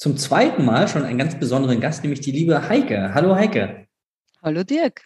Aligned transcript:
zum 0.00 0.16
zweiten 0.16 0.64
Mal 0.64 0.88
schon 0.88 1.04
einen 1.04 1.18
ganz 1.18 1.38
besonderen 1.38 1.78
Gast, 1.78 2.02
nämlich 2.02 2.20
die 2.20 2.32
liebe 2.32 2.70
Heike. 2.70 3.12
Hallo 3.12 3.36
Heike. 3.36 3.86
Hallo 4.42 4.64
Dirk. 4.64 5.04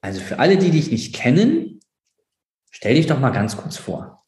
Also 0.00 0.22
für 0.22 0.38
alle, 0.38 0.56
die 0.56 0.70
dich 0.70 0.90
nicht 0.90 1.14
kennen, 1.14 1.80
stell 2.70 2.94
dich 2.94 3.06
doch 3.06 3.20
mal 3.20 3.30
ganz 3.30 3.58
kurz 3.58 3.76
vor. 3.76 4.24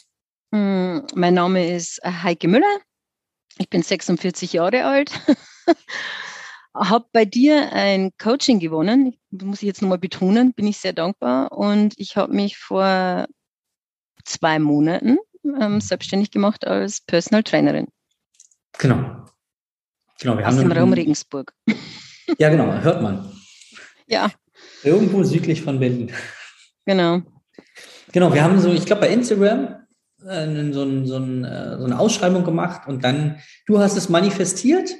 Hm, 0.52 1.06
mein 1.14 1.32
Name 1.32 1.74
ist 1.74 2.04
äh, 2.04 2.10
Heike 2.10 2.48
Müller. 2.48 2.80
Ich 3.56 3.70
bin 3.70 3.82
46 3.82 4.52
Jahre 4.52 4.84
alt. 4.84 5.10
habe 6.74 7.06
bei 7.10 7.24
dir 7.24 7.72
ein 7.72 8.12
Coaching 8.18 8.60
gewonnen. 8.60 9.16
Muss 9.30 9.62
ich 9.62 9.66
jetzt 9.66 9.80
nochmal 9.80 9.96
betonen, 9.96 10.52
bin 10.52 10.66
ich 10.66 10.76
sehr 10.76 10.92
dankbar. 10.92 11.52
Und 11.52 11.94
ich 11.96 12.18
habe 12.18 12.34
mich 12.34 12.58
vor 12.58 13.26
zwei 14.22 14.58
Monaten 14.58 15.16
ähm, 15.44 15.72
mhm. 15.72 15.80
selbstständig 15.80 16.30
gemacht 16.30 16.66
als 16.66 17.00
Personal 17.00 17.42
Trainerin. 17.42 17.88
Genau. 18.76 19.25
Genau, 20.20 20.38
wir 20.38 20.46
Aus 20.46 20.54
haben 20.54 20.68
dem 20.68 20.72
Raum 20.72 20.92
Regensburg. 20.92 21.52
Ja, 22.38 22.48
genau, 22.48 22.72
hört 22.82 23.02
man. 23.02 23.30
Ja. 24.08 24.32
Irgendwo 24.82 25.22
südlich 25.22 25.62
von 25.62 25.78
Berlin. 25.78 26.10
Genau. 26.84 27.22
Genau, 28.10 28.34
wir 28.34 28.42
haben 28.42 28.58
so, 28.58 28.72
ich 28.72 28.84
glaube 28.84 29.02
bei 29.02 29.10
Instagram 29.10 29.86
äh, 30.26 30.72
so, 30.72 30.82
ein, 30.82 31.06
so, 31.06 31.16
ein, 31.18 31.44
äh, 31.44 31.78
so, 31.78 31.84
eine 31.84 31.98
Ausschreibung 31.98 32.44
gemacht 32.44 32.88
und 32.88 33.04
dann, 33.04 33.38
du 33.66 33.78
hast 33.78 33.96
es 33.96 34.08
manifestiert. 34.08 34.90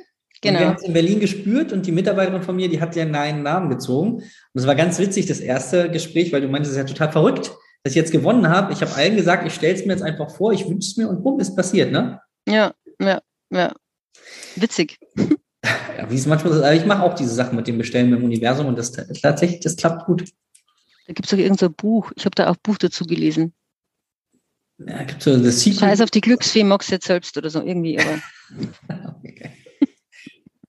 Genau. 0.43 0.55
Und 0.55 0.61
wir 0.61 0.69
haben 0.69 0.77
es 0.77 0.85
in 0.85 0.93
Berlin 0.93 1.19
gespürt 1.19 1.73
und 1.73 1.87
die 1.87 1.93
Mitarbeiterin 1.93 2.43
von 2.43 2.55
mir, 2.55 2.69
die 2.69 2.81
hat 2.81 2.95
dir 2.95 3.03
einen 3.03 3.43
Namen 3.43 3.71
gezogen. 3.71 4.17
Und 4.17 4.25
es 4.55 4.67
war 4.67 4.75
ganz 4.75 4.99
witzig, 4.99 5.27
das 5.27 5.41
erste 5.41 5.91
Gespräch, 5.91 6.33
weil 6.33 6.43
du 6.43 6.49
meintest, 6.49 6.77
es 6.77 6.81
ist 6.81 6.89
ja 6.89 6.95
total 6.95 7.11
verrückt, 7.11 7.51
dass 7.83 7.93
ich 7.93 7.97
jetzt 7.97 8.13
gewonnen 8.13 8.49
habe. 8.49 8.73
Ich 8.73 8.83
habe 8.83 8.95
allen 8.95 9.17
gesagt, 9.17 9.47
ich 9.47 9.55
stelle 9.55 9.75
es 9.75 9.85
mir 9.85 9.95
jetzt 9.95 10.03
einfach 10.03 10.31
vor, 10.31 10.53
ich 10.53 10.69
wünsche 10.69 10.91
es 10.91 10.97
mir 10.97 11.09
und 11.09 11.25
bumm, 11.25 11.41
ist 11.41 11.57
passiert, 11.57 11.91
ne? 11.91 12.21
Ja, 12.47 12.73
ja, 13.01 13.21
ja. 13.51 13.73
Witzig. 14.57 14.99
Ja, 15.97 16.11
wie 16.11 16.15
es 16.15 16.27
manchmal 16.27 16.53
so, 16.53 16.65
ich 16.65 16.87
mache 16.87 17.03
auch 17.03 17.15
diese 17.15 17.35
Sachen 17.35 17.57
mit 17.57 17.67
dem 17.67 17.79
Bestellen 17.79 18.13
im 18.13 18.25
Universum 18.25 18.67
und 18.67 18.79
das 18.79 18.93
tatsächlich, 18.93 19.61
das 19.61 19.77
klappt 19.77 20.07
gut. 20.07 20.25
Da 21.07 21.13
gibt 21.13 21.27
es 21.27 21.31
doch 21.31 21.39
irgendein 21.39 21.69
so 21.69 21.71
Buch. 21.71 22.13
Ich 22.17 22.25
habe 22.25 22.35
da 22.35 22.51
auch 22.51 22.57
Buch 22.57 22.79
dazu 22.79 23.05
gelesen. 23.05 23.53
Ja, 24.79 25.03
gibt 25.05 25.23
so 25.23 25.37
das 25.37 25.61
Secret. 25.61 25.81
Scheiß 25.81 26.01
auf 26.03 26.11
die 26.11 26.21
Glücksfee, 26.21 26.65
magst 26.65 26.91
jetzt 26.91 27.07
selbst 27.07 27.37
oder 27.37 27.49
so 27.49 27.63
irgendwie, 27.63 27.99
aber. 27.99 28.19
okay. 29.25 29.51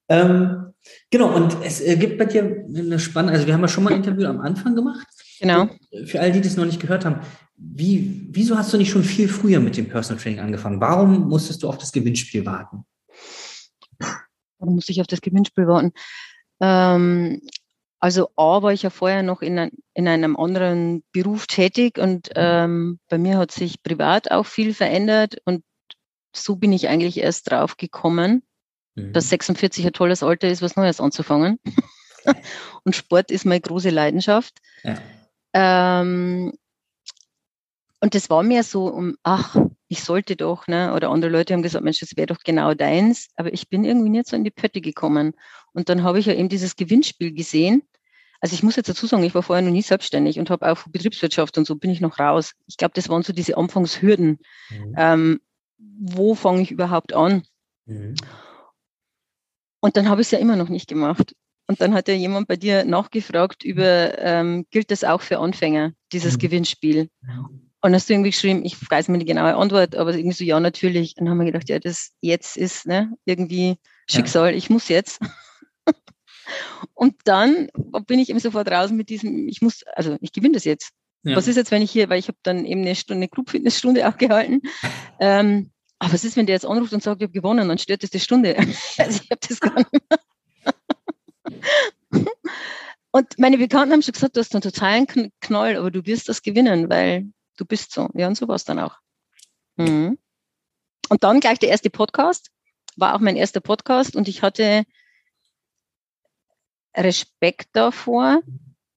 ähm, 0.08 0.74
genau, 1.10 1.36
und 1.36 1.58
es 1.64 1.82
äh, 1.82 1.98
gibt 1.98 2.18
bei 2.18 2.26
dir 2.26 2.66
eine 2.74 3.00
spannende, 3.00 3.34
also 3.34 3.48
wir 3.48 3.54
haben 3.54 3.62
ja 3.62 3.68
schon 3.68 3.84
mal 3.84 3.92
ein 3.92 3.98
Interview 3.98 4.28
am 4.28 4.40
Anfang 4.40 4.76
gemacht. 4.76 5.08
Genau. 5.40 5.70
Für 6.06 6.22
all 6.22 6.32
die, 6.32 6.42
die 6.42 6.48
es 6.48 6.56
noch 6.56 6.66
nicht 6.66 6.80
gehört 6.80 7.04
haben, 7.04 7.20
wie, 7.58 8.28
wieso 8.32 8.58
hast 8.58 8.72
du 8.72 8.78
nicht 8.78 8.92
schon 8.92 9.04
viel 9.04 9.28
früher 9.28 9.60
mit 9.60 9.76
dem 9.76 9.90
Personal 9.90 10.22
Training 10.22 10.40
angefangen? 10.40 10.80
Warum 10.80 11.28
musstest 11.28 11.64
du 11.64 11.68
auf 11.68 11.78
das 11.78 11.92
Gewinnspiel 11.92 12.46
warten? 12.46 12.86
Warum 14.60 14.76
musste 14.76 14.92
ich 14.92 15.02
auf 15.02 15.08
das 15.08 15.22
Gewinnspiel 15.22 15.68
warten? 15.68 15.94
Ähm, 16.60 17.42
also 18.00 18.30
A 18.36 18.62
war 18.62 18.74
ich 18.74 18.84
ja 18.84 18.90
vorher 18.90 19.24
noch 19.24 19.42
in, 19.42 19.58
ein, 19.58 19.72
in 19.94 20.08
einem 20.08 20.38
anderen 20.38 21.04
Beruf 21.12 21.48
tätig 21.48 21.98
und 21.98 22.28
mhm. 22.28 22.34
ähm, 22.36 23.00
bei 23.10 23.18
mir 23.18 23.38
hat 23.38 23.52
sich 23.52 23.82
privat 23.82 24.32
auch 24.32 24.46
viel 24.46 24.74
verändert 24.74 25.38
und 25.46 25.64
so 26.36 26.56
bin 26.56 26.72
ich 26.72 26.88
eigentlich 26.88 27.18
erst 27.18 27.50
drauf 27.50 27.78
gekommen, 27.78 28.44
mhm. 28.96 29.14
dass 29.14 29.30
46 29.30 29.86
ein 29.86 29.94
tolles 29.94 30.22
Alter 30.22 30.48
ist, 30.48 30.62
was 30.62 30.76
Neues 30.76 31.00
anzufangen. 31.02 31.60
und 32.84 32.96
Sport 32.96 33.32
ist 33.32 33.46
meine 33.46 33.62
große 33.62 33.90
Leidenschaft. 33.90 34.60
Ja. 34.84 35.00
Ähm, 35.54 36.54
und 38.00 38.14
das 38.14 38.30
war 38.30 38.44
mir 38.44 38.64
so 38.64 38.88
um, 38.88 39.16
ach, 39.24 39.56
ich 39.90 40.04
sollte 40.04 40.36
doch, 40.36 40.68
ne? 40.68 40.94
Oder 40.94 41.10
andere 41.10 41.32
Leute 41.32 41.54
haben 41.54 41.64
gesagt, 41.64 41.84
Mensch, 41.84 42.00
das 42.00 42.18
wäre 42.18 42.28
doch 42.28 42.40
genau 42.44 42.74
deins. 42.74 43.30
Aber 43.36 43.54
ich 43.54 43.70
bin 43.70 43.86
irgendwie 43.86 44.10
nicht 44.10 44.28
so 44.28 44.36
in 44.36 44.44
die 44.44 44.52
Pötte 44.52 44.82
gekommen. 44.82 45.34
Und 45.74 45.90
dann 45.90 46.04
habe 46.04 46.20
ich 46.20 46.26
ja 46.26 46.34
eben 46.34 46.50
dieses 46.50 46.76
Gewinnspiel 46.76 47.34
gesehen. 47.34 47.84
Also 48.40 48.54
ich 48.54 48.64
muss 48.64 48.76
jetzt 48.76 48.90
dazu 48.90 49.08
sagen, 49.08 49.24
ich 49.24 49.34
war 49.34 49.44
vorher 49.44 49.64
noch 49.64 49.72
nie 49.72 49.82
selbstständig 49.82 50.40
und 50.40 50.50
habe 50.50 50.70
auch 50.70 50.84
Betriebswirtschaft 50.88 51.58
und 51.58 51.66
so 51.66 51.76
bin 51.76 51.90
ich 51.90 52.02
noch 52.02 52.20
raus. 52.20 52.54
Ich 52.68 52.78
glaube, 52.78 52.94
das 52.94 53.10
waren 53.10 53.24
so 53.24 53.34
diese 53.34 53.58
Anfangshürden. 53.58 54.40
Mhm. 54.70 54.96
Ähm, 54.98 55.40
wo 55.78 56.36
fange 56.36 56.62
ich 56.62 56.72
überhaupt 56.72 57.14
an? 57.14 57.44
Mhm. 57.86 58.16
Und 59.80 59.98
dann 59.98 60.10
habe 60.10 60.22
ich 60.22 60.28
es 60.28 60.32
ja 60.32 60.40
immer 60.40 60.56
noch 60.56 60.70
nicht 60.70 60.88
gemacht. 60.88 61.36
Und 61.68 61.82
dann 61.82 61.94
hat 61.94 62.08
ja 62.08 62.14
jemand 62.14 62.48
bei 62.48 62.56
dir 62.56 62.86
nachgefragt 62.86 63.64
über, 63.64 64.18
ähm, 64.20 64.66
gilt 64.72 64.92
das 64.92 65.04
auch 65.04 65.22
für 65.22 65.40
Anfänger, 65.40 65.94
dieses 66.14 66.36
mhm. 66.36 66.40
Gewinnspiel? 66.40 67.10
Und 67.82 67.94
hast 67.94 68.10
du 68.10 68.14
irgendwie 68.14 68.32
geschrieben, 68.32 68.66
ich 68.66 68.76
weiß 68.90 69.08
mir 69.08 69.20
die 69.20 69.26
genaue 69.26 69.56
Antwort, 69.56 69.96
aber 69.96 70.14
irgendwie 70.14 70.36
so, 70.36 70.44
ja, 70.44 70.60
natürlich. 70.60 71.16
Und 71.18 71.26
dann 71.26 71.32
haben 71.32 71.38
wir 71.40 71.46
gedacht, 71.46 71.70
ja, 71.70 71.80
das 71.80 72.12
jetzt 72.22 72.58
ist 72.58 72.88
ne, 72.88 73.14
irgendwie 73.26 73.78
Schicksal, 74.10 74.52
ja. 74.52 74.58
ich 74.58 74.70
muss 74.70 74.88
jetzt. 74.88 75.20
Und 76.94 77.16
dann 77.26 77.70
bin 78.08 78.20
ich 78.20 78.30
eben 78.30 78.40
sofort 78.40 78.72
raus 78.72 78.92
mit 78.92 79.10
diesem, 79.10 79.48
ich 79.48 79.62
muss, 79.62 79.84
also 79.96 80.18
ich 80.22 80.32
gewinne 80.32 80.54
das 80.54 80.64
jetzt. 80.64 80.92
Ja. 81.24 81.36
Was 81.36 81.48
ist 81.48 81.56
jetzt, 81.56 81.72
wenn 81.72 81.82
ich 81.82 81.92
hier, 81.92 82.10
weil 82.10 82.20
ich 82.20 82.28
habe 82.30 82.38
dann 82.44 82.66
eben 82.66 82.82
eine 82.82 82.96
Stunde, 82.96 83.20
eine 83.20 83.28
Club-Fitness-Stunde 83.28 84.08
auch 84.08 84.18
gehalten. 84.18 84.62
ähm, 85.20 85.72
aber 86.00 86.14
was 86.14 86.24
ist, 86.24 86.38
wenn 86.38 86.46
der 86.46 86.56
jetzt 86.56 86.66
anruft 86.66 86.94
und 86.94 87.04
sagt, 87.04 87.22
ich 87.22 87.26
habe 87.26 87.34
gewonnen, 87.34 87.68
dann 87.68 87.78
stört 87.78 88.04
das 88.04 88.12
die 88.12 88.20
Stunde. 88.20 88.56
also 88.98 89.22
ich 89.24 89.32
habe 89.32 89.42
das 89.48 89.60
gar 89.60 89.76
nicht 89.76 89.92
mehr. 89.92 90.20
und 93.12 93.40
meine 93.40 93.58
Bekannten 93.58 93.94
haben 93.94 94.02
schon 94.02 94.14
gesagt, 94.14 94.36
du 94.36 94.40
hast 94.40 94.54
einen 94.54 94.62
totalen 94.62 95.08
Knoll, 95.42 95.76
aber 95.76 95.92
du 95.92 96.06
wirst 96.06 96.30
das 96.30 96.42
gewinnen, 96.42 96.90
weil 96.90 97.28
du 97.58 97.66
bist 97.66 97.92
so. 97.92 98.10
Ja, 98.14 98.28
und 98.28 98.36
so 98.36 98.48
war 98.48 98.56
es 98.56 98.64
dann 98.64 98.80
auch. 98.80 98.98
Mhm. 99.76 100.18
Und 101.10 101.24
dann 101.24 101.40
gleich 101.40 101.60
der 101.60 101.70
erste 101.70 101.90
Podcast, 101.90 102.52
war 102.96 103.16
auch 103.16 103.20
mein 103.20 103.36
erster 103.36 103.62
Podcast 103.62 104.16
und 104.16 104.28
ich 104.28 104.42
hatte 104.42 104.84
Respekt 106.96 107.70
davor, 107.74 108.42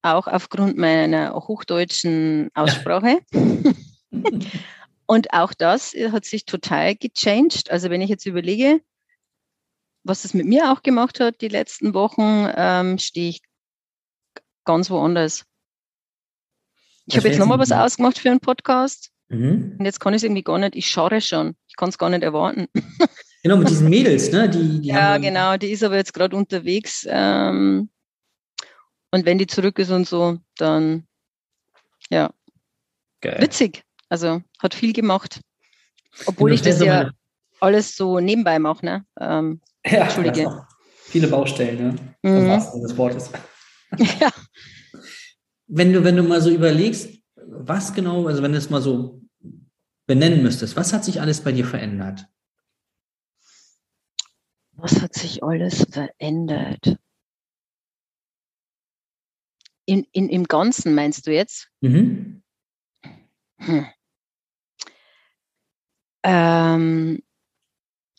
auch 0.02 0.26
aufgrund 0.26 0.78
meiner 0.78 1.34
hochdeutschen 1.34 2.50
Aussprache. 2.54 3.20
und 5.06 5.32
auch 5.32 5.52
das 5.52 5.94
hat 6.10 6.24
sich 6.24 6.46
total 6.46 6.96
gechanged. 6.96 7.70
Also 7.70 7.90
wenn 7.90 8.00
ich 8.00 8.08
jetzt 8.08 8.26
überlege, 8.26 8.80
was 10.02 10.24
es 10.24 10.32
mit 10.32 10.46
mir 10.46 10.72
auch 10.72 10.82
gemacht 10.82 11.20
hat 11.20 11.42
die 11.42 11.48
letzten 11.48 11.92
Wochen, 11.92 12.48
ähm, 12.56 12.98
stehe 12.98 13.28
ich 13.28 13.42
ganz 14.64 14.88
woanders. 14.88 15.44
Ich 17.06 17.16
habe 17.16 17.28
jetzt 17.28 17.38
nochmal 17.38 17.58
was 17.58 17.72
ausgemacht 17.72 18.18
für 18.18 18.30
einen 18.30 18.40
Podcast. 18.40 19.10
Mhm. 19.28 19.76
Und 19.78 19.84
jetzt 19.84 20.00
kann 20.00 20.12
ich 20.12 20.18
es 20.18 20.22
irgendwie 20.24 20.42
gar 20.42 20.58
nicht, 20.58 20.76
ich 20.76 20.88
schaue 20.90 21.20
schon. 21.20 21.56
Ich 21.68 21.76
kann 21.76 21.88
es 21.88 21.98
gar 21.98 22.10
nicht 22.10 22.22
erwarten. 22.22 22.66
Genau, 23.42 23.56
mit 23.56 23.70
diesen 23.70 23.88
Mädels, 23.88 24.30
ne? 24.32 24.50
Die, 24.50 24.82
die 24.82 24.88
ja, 24.88 25.16
genau, 25.16 25.56
die 25.56 25.70
ist 25.70 25.82
aber 25.82 25.96
jetzt 25.96 26.12
gerade 26.12 26.36
unterwegs. 26.36 27.06
Ähm, 27.08 27.88
und 29.10 29.24
wenn 29.24 29.38
die 29.38 29.46
zurück 29.46 29.78
ist 29.78 29.90
und 29.90 30.06
so, 30.06 30.38
dann 30.56 31.06
Ja. 32.10 32.34
Geil. 33.22 33.38
Witzig. 33.40 33.82
Also 34.10 34.42
hat 34.58 34.74
viel 34.74 34.92
gemacht. 34.92 35.40
Obwohl 36.26 36.52
ich 36.52 36.60
das 36.60 36.80
ja 36.80 37.10
alles 37.60 37.96
so 37.96 38.20
nebenbei 38.20 38.58
mache, 38.58 38.84
ne? 38.84 39.06
Ähm, 39.18 39.60
ja, 39.86 40.02
Entschuldige. 40.02 40.66
Viele 41.04 41.28
Baustellen, 41.28 41.78
ne? 41.78 41.96
Mhm. 42.22 42.50
Im 42.74 42.82
des 42.82 42.96
Wortes. 42.96 43.30
Ja. 44.20 44.30
Wenn 45.72 45.92
du, 45.92 46.02
wenn 46.02 46.16
du 46.16 46.24
mal 46.24 46.40
so 46.40 46.50
überlegst, 46.50 47.22
was 47.36 47.94
genau, 47.94 48.26
also 48.26 48.42
wenn 48.42 48.50
du 48.50 48.58
es 48.58 48.70
mal 48.70 48.82
so 48.82 49.22
benennen 50.06 50.42
müsstest, 50.42 50.74
was 50.74 50.92
hat 50.92 51.04
sich 51.04 51.20
alles 51.20 51.42
bei 51.42 51.52
dir 51.52 51.64
verändert? 51.64 52.26
Was 54.72 55.00
hat 55.00 55.14
sich 55.14 55.44
alles 55.44 55.86
verändert? 55.88 56.98
In, 59.86 60.04
in, 60.10 60.28
Im 60.28 60.44
Ganzen 60.44 60.94
meinst 60.94 61.28
du 61.28 61.32
jetzt? 61.32 61.68
Mhm. 61.80 62.42
Hm. 63.58 63.86
Ähm, 66.24 67.22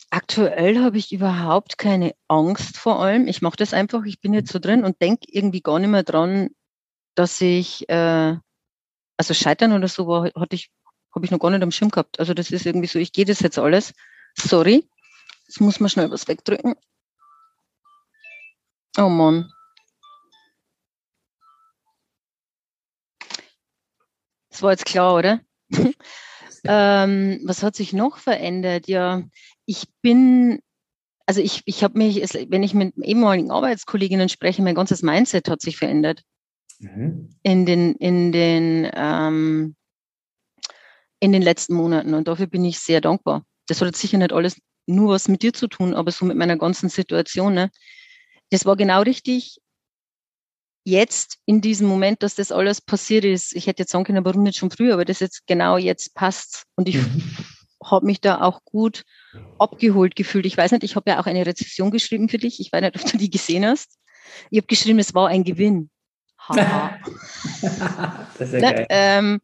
aktuell 0.09 0.81
habe 0.81 0.97
ich 0.97 1.11
überhaupt 1.11 1.77
keine 1.77 2.13
Angst 2.29 2.77
vor 2.77 3.01
allem. 3.01 3.27
Ich 3.27 3.41
mache 3.41 3.57
das 3.57 3.73
einfach, 3.73 4.05
ich 4.05 4.21
bin 4.21 4.33
jetzt 4.33 4.53
so 4.53 4.59
drin 4.59 4.85
und 4.85 5.01
denke 5.01 5.25
irgendwie 5.27 5.61
gar 5.61 5.79
nicht 5.79 5.89
mehr 5.89 6.03
dran, 6.03 6.51
dass 7.15 7.39
ich, 7.41 7.87
äh, 7.89 8.35
also 9.17 9.33
Scheitern 9.33 9.73
oder 9.73 9.87
so 9.87 10.23
hatte 10.23 10.55
ich, 10.55 10.71
habe 11.13 11.25
ich 11.25 11.31
noch 11.31 11.39
gar 11.39 11.51
nicht 11.51 11.63
am 11.63 11.71
Schirm 11.71 11.89
gehabt. 11.89 12.19
Also 12.19 12.33
das 12.33 12.51
ist 12.51 12.65
irgendwie 12.65 12.87
so, 12.87 12.99
ich 12.99 13.11
gehe 13.13 13.25
das 13.25 13.41
jetzt 13.41 13.59
alles. 13.59 13.93
Sorry. 14.35 14.87
Jetzt 15.47 15.61
muss 15.61 15.79
man 15.79 15.89
schnell 15.89 16.09
was 16.11 16.27
wegdrücken. 16.27 16.75
Oh 18.97 19.09
Mann. 19.09 19.51
Das 24.49 24.61
war 24.61 24.71
jetzt 24.71 24.85
klar, 24.85 25.15
oder? 25.15 25.41
ähm, 26.65 27.41
was 27.45 27.63
hat 27.63 27.75
sich 27.75 27.93
noch 27.93 28.17
verändert? 28.17 28.87
Ja, 28.87 29.23
ich 29.65 29.87
bin, 30.01 30.61
also 31.25 31.41
ich, 31.41 31.63
ich 31.65 31.83
habe 31.83 31.97
mich, 31.97 32.17
wenn 32.49 32.63
ich 32.63 32.73
mit 32.73 32.93
ehemaligen 32.97 33.51
Arbeitskolleginnen 33.51 34.29
spreche, 34.29 34.61
mein 34.61 34.75
ganzes 34.75 35.01
Mindset 35.01 35.49
hat 35.49 35.61
sich 35.61 35.77
verändert. 35.77 36.23
Mhm. 36.81 37.29
In 37.43 37.65
den, 37.65 37.95
in 37.95 38.31
den, 38.31 38.91
ähm, 38.93 39.75
in 41.19 41.31
den 41.31 41.41
letzten 41.41 41.75
Monaten. 41.75 42.13
Und 42.13 42.27
dafür 42.27 42.47
bin 42.47 42.65
ich 42.65 42.79
sehr 42.79 43.01
dankbar. 43.01 43.45
Das 43.67 43.81
hat 43.81 43.95
sicher 43.95 44.17
nicht 44.17 44.33
alles 44.33 44.59
nur 44.87 45.13
was 45.13 45.27
mit 45.27 45.43
dir 45.43 45.53
zu 45.53 45.67
tun, 45.67 45.93
aber 45.93 46.11
so 46.11 46.25
mit 46.25 46.37
meiner 46.37 46.57
ganzen 46.57 46.89
Situation. 46.89 47.53
Ne? 47.53 47.69
Das 48.49 48.65
war 48.65 48.75
genau 48.75 49.01
richtig 49.01 49.59
jetzt 50.83 51.37
in 51.45 51.61
diesem 51.61 51.87
Moment, 51.87 52.23
dass 52.23 52.35
das 52.35 52.51
alles 52.51 52.81
passiert 52.81 53.23
ist. 53.23 53.55
Ich 53.55 53.67
hätte 53.67 53.83
jetzt 53.83 53.91
sagen 53.91 54.03
können, 54.03 54.25
warum 54.25 54.43
nicht 54.43 54.57
schon 54.57 54.71
früher, 54.71 54.95
aber 54.95 55.05
das 55.05 55.19
jetzt 55.19 55.45
genau 55.45 55.77
jetzt 55.77 56.15
passt. 56.15 56.65
Und 56.75 56.89
ich 56.89 56.95
mhm. 56.95 57.23
habe 57.83 58.07
mich 58.07 58.19
da 58.19 58.41
auch 58.41 58.63
gut 58.65 59.03
abgeholt 59.59 60.15
gefühlt. 60.15 60.47
Ich 60.47 60.57
weiß 60.57 60.71
nicht, 60.71 60.83
ich 60.83 60.95
habe 60.95 61.11
ja 61.11 61.19
auch 61.19 61.27
eine 61.27 61.45
Rezession 61.45 61.91
geschrieben 61.91 62.29
für 62.29 62.39
dich. 62.39 62.59
Ich 62.59 62.71
weiß 62.71 62.81
nicht, 62.81 62.99
ob 62.99 63.11
du 63.11 63.17
die 63.17 63.29
gesehen 63.29 63.65
hast. 63.65 63.97
Ich 64.49 64.57
habe 64.57 64.67
geschrieben, 64.67 64.99
es 64.99 65.13
war 65.13 65.27
ein 65.27 65.43
Gewinn. 65.43 65.91
Haha. 66.47 66.97
das 68.37 68.47
ist 68.47 68.53
ja 68.53 68.59
ne? 68.59 68.73
geil. 68.73 68.85
Ähm, 68.89 69.41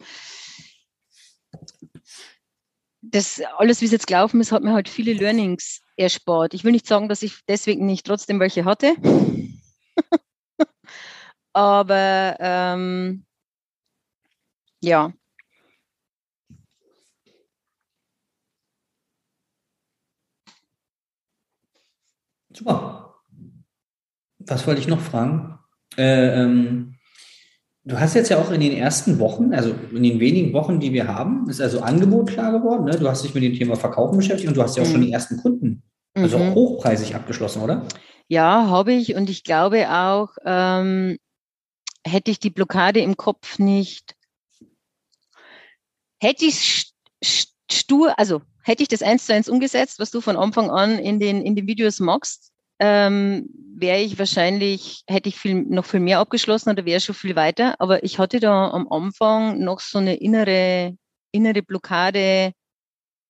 das 3.02 3.42
alles, 3.58 3.82
wie 3.82 3.86
es 3.86 3.92
jetzt 3.92 4.08
gelaufen 4.08 4.42
ist, 4.42 4.52
hat 4.52 4.64
mir 4.64 4.74
halt 4.74 4.90
viele 4.90 5.14
Learnings 5.14 5.82
erspart. 5.96 6.54
Ich 6.54 6.64
will 6.64 6.72
nicht 6.72 6.88
sagen, 6.88 7.08
dass 7.08 7.22
ich 7.22 7.42
deswegen 7.48 7.86
nicht 7.86 8.06
trotzdem 8.06 8.40
welche 8.40 8.66
hatte. 8.66 8.96
Aber 11.54 12.36
ähm, 12.40 13.26
ja. 14.82 15.14
Super. 22.54 23.16
Was 24.40 24.66
wollte 24.66 24.82
ich 24.82 24.88
noch 24.88 25.02
fragen? 25.02 25.60
Äh, 25.98 26.42
ähm, 26.42 26.96
du 27.84 28.00
hast 28.00 28.14
jetzt 28.14 28.30
ja 28.30 28.38
auch 28.38 28.52
in 28.52 28.62
den 28.62 28.74
ersten 28.74 29.20
Wochen, 29.20 29.54
also 29.54 29.74
in 29.92 30.04
den 30.04 30.20
wenigen 30.20 30.54
Wochen, 30.54 30.80
die 30.80 30.94
wir 30.94 31.08
haben, 31.08 31.50
ist 31.50 31.62
also 31.62 31.82
Angebot 31.82 32.30
klar 32.30 32.52
geworden. 32.52 32.86
Ne? 32.86 32.92
Du 32.92 33.08
hast 33.08 33.24
dich 33.24 33.34
mit 33.34 33.44
dem 33.44 33.54
Thema 33.54 33.76
Verkaufen 33.76 34.18
beschäftigt 34.18 34.50
und 34.50 34.58
du 34.58 34.64
hast 34.64 34.78
ja 34.78 34.84
auch 34.84 34.88
mhm. 34.88 34.92
schon 34.92 35.02
die 35.02 35.12
ersten 35.12 35.38
Kunden, 35.38 35.84
also 36.14 36.38
mhm. 36.38 36.54
hochpreisig 36.54 37.16
abgeschlossen, 37.16 37.62
oder? 37.62 37.88
Ja, 38.28 38.68
habe 38.68 38.94
ich. 38.94 39.16
Und 39.16 39.30
ich 39.30 39.44
glaube 39.44 39.90
auch, 39.90 40.30
ähm, 40.46 41.18
hätte 42.06 42.32
ich 42.32 42.40
die 42.40 42.50
Blockade 42.50 43.00
im 43.00 43.18
Kopf 43.18 43.60
nicht, 43.60 44.16
hätte 46.22 46.46
ich 46.46 46.94
stur, 47.72 48.18
also 48.20 48.42
hätte 48.64 48.84
ich 48.84 48.90
das 48.90 49.02
eins 49.02 49.26
zu 49.26 49.34
eins 49.34 49.50
umgesetzt, 49.50 50.00
was 50.00 50.12
du 50.12 50.22
von 50.22 50.38
Anfang 50.38 50.70
an 50.70 51.00
in 51.00 51.20
den, 51.20 51.42
in 51.42 51.56
den 51.56 51.68
Videos 51.68 52.00
magst, 52.00 52.52
ähm, 52.80 53.50
wäre 53.76 54.00
ich 54.00 54.18
wahrscheinlich, 54.18 55.04
hätte 55.08 55.30
ich 55.30 55.38
viel, 55.38 55.56
noch 55.56 55.86
viel 55.86 56.00
mehr 56.00 56.20
abgeschlossen 56.20 56.72
oder 56.72 56.86
wäre 56.86 57.00
schon 57.00 57.16
viel 57.16 57.36
weiter. 57.36 57.76
Aber 57.80 58.04
ich 58.04 58.20
hatte 58.20 58.40
da 58.40 58.70
am 58.70 58.88
Anfang 58.92 59.60
noch 59.60 59.80
so 59.80 60.00
eine 60.00 60.16
innere, 60.16 60.98
innere 61.32 61.62
Blockade 61.62 62.54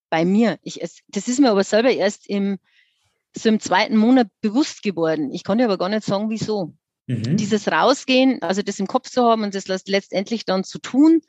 bei 0.09 0.25
mir. 0.25 0.57
Ich, 0.61 0.79
das 1.07 1.27
ist 1.27 1.39
mir 1.39 1.51
aber 1.51 1.63
selber 1.63 1.91
erst 1.91 2.29
im, 2.29 2.59
so 3.35 3.49
im 3.49 3.59
zweiten 3.59 3.97
Monat 3.97 4.27
bewusst 4.41 4.83
geworden. 4.83 5.31
Ich 5.33 5.43
konnte 5.43 5.65
aber 5.65 5.77
gar 5.77 5.89
nicht 5.89 6.03
sagen, 6.03 6.29
wieso. 6.29 6.73
Mhm. 7.07 7.37
Dieses 7.37 7.67
Rausgehen, 7.69 8.41
also 8.41 8.61
das 8.61 8.79
im 8.79 8.87
Kopf 8.87 9.09
zu 9.09 9.23
haben 9.23 9.43
und 9.43 9.55
das 9.55 9.67
letztendlich 9.67 10.45
dann 10.45 10.63
zu 10.63 10.79
tun. 10.79 11.21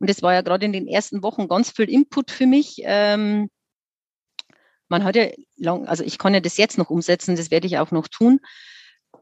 Und 0.00 0.10
das 0.10 0.22
war 0.22 0.34
ja 0.34 0.42
gerade 0.42 0.66
in 0.66 0.72
den 0.72 0.86
ersten 0.86 1.22
Wochen 1.22 1.48
ganz 1.48 1.70
viel 1.70 1.88
Input 1.88 2.30
für 2.30 2.46
mich. 2.46 2.82
Ähm, 2.84 3.48
man 4.88 5.04
hat 5.04 5.16
ja 5.16 5.28
lang, 5.56 5.86
also 5.86 6.04
ich 6.04 6.18
kann 6.18 6.34
ja 6.34 6.40
das 6.40 6.56
jetzt 6.56 6.78
noch 6.78 6.90
umsetzen, 6.90 7.36
das 7.36 7.50
werde 7.50 7.66
ich 7.66 7.78
auch 7.78 7.90
noch 7.90 8.08
tun. 8.08 8.40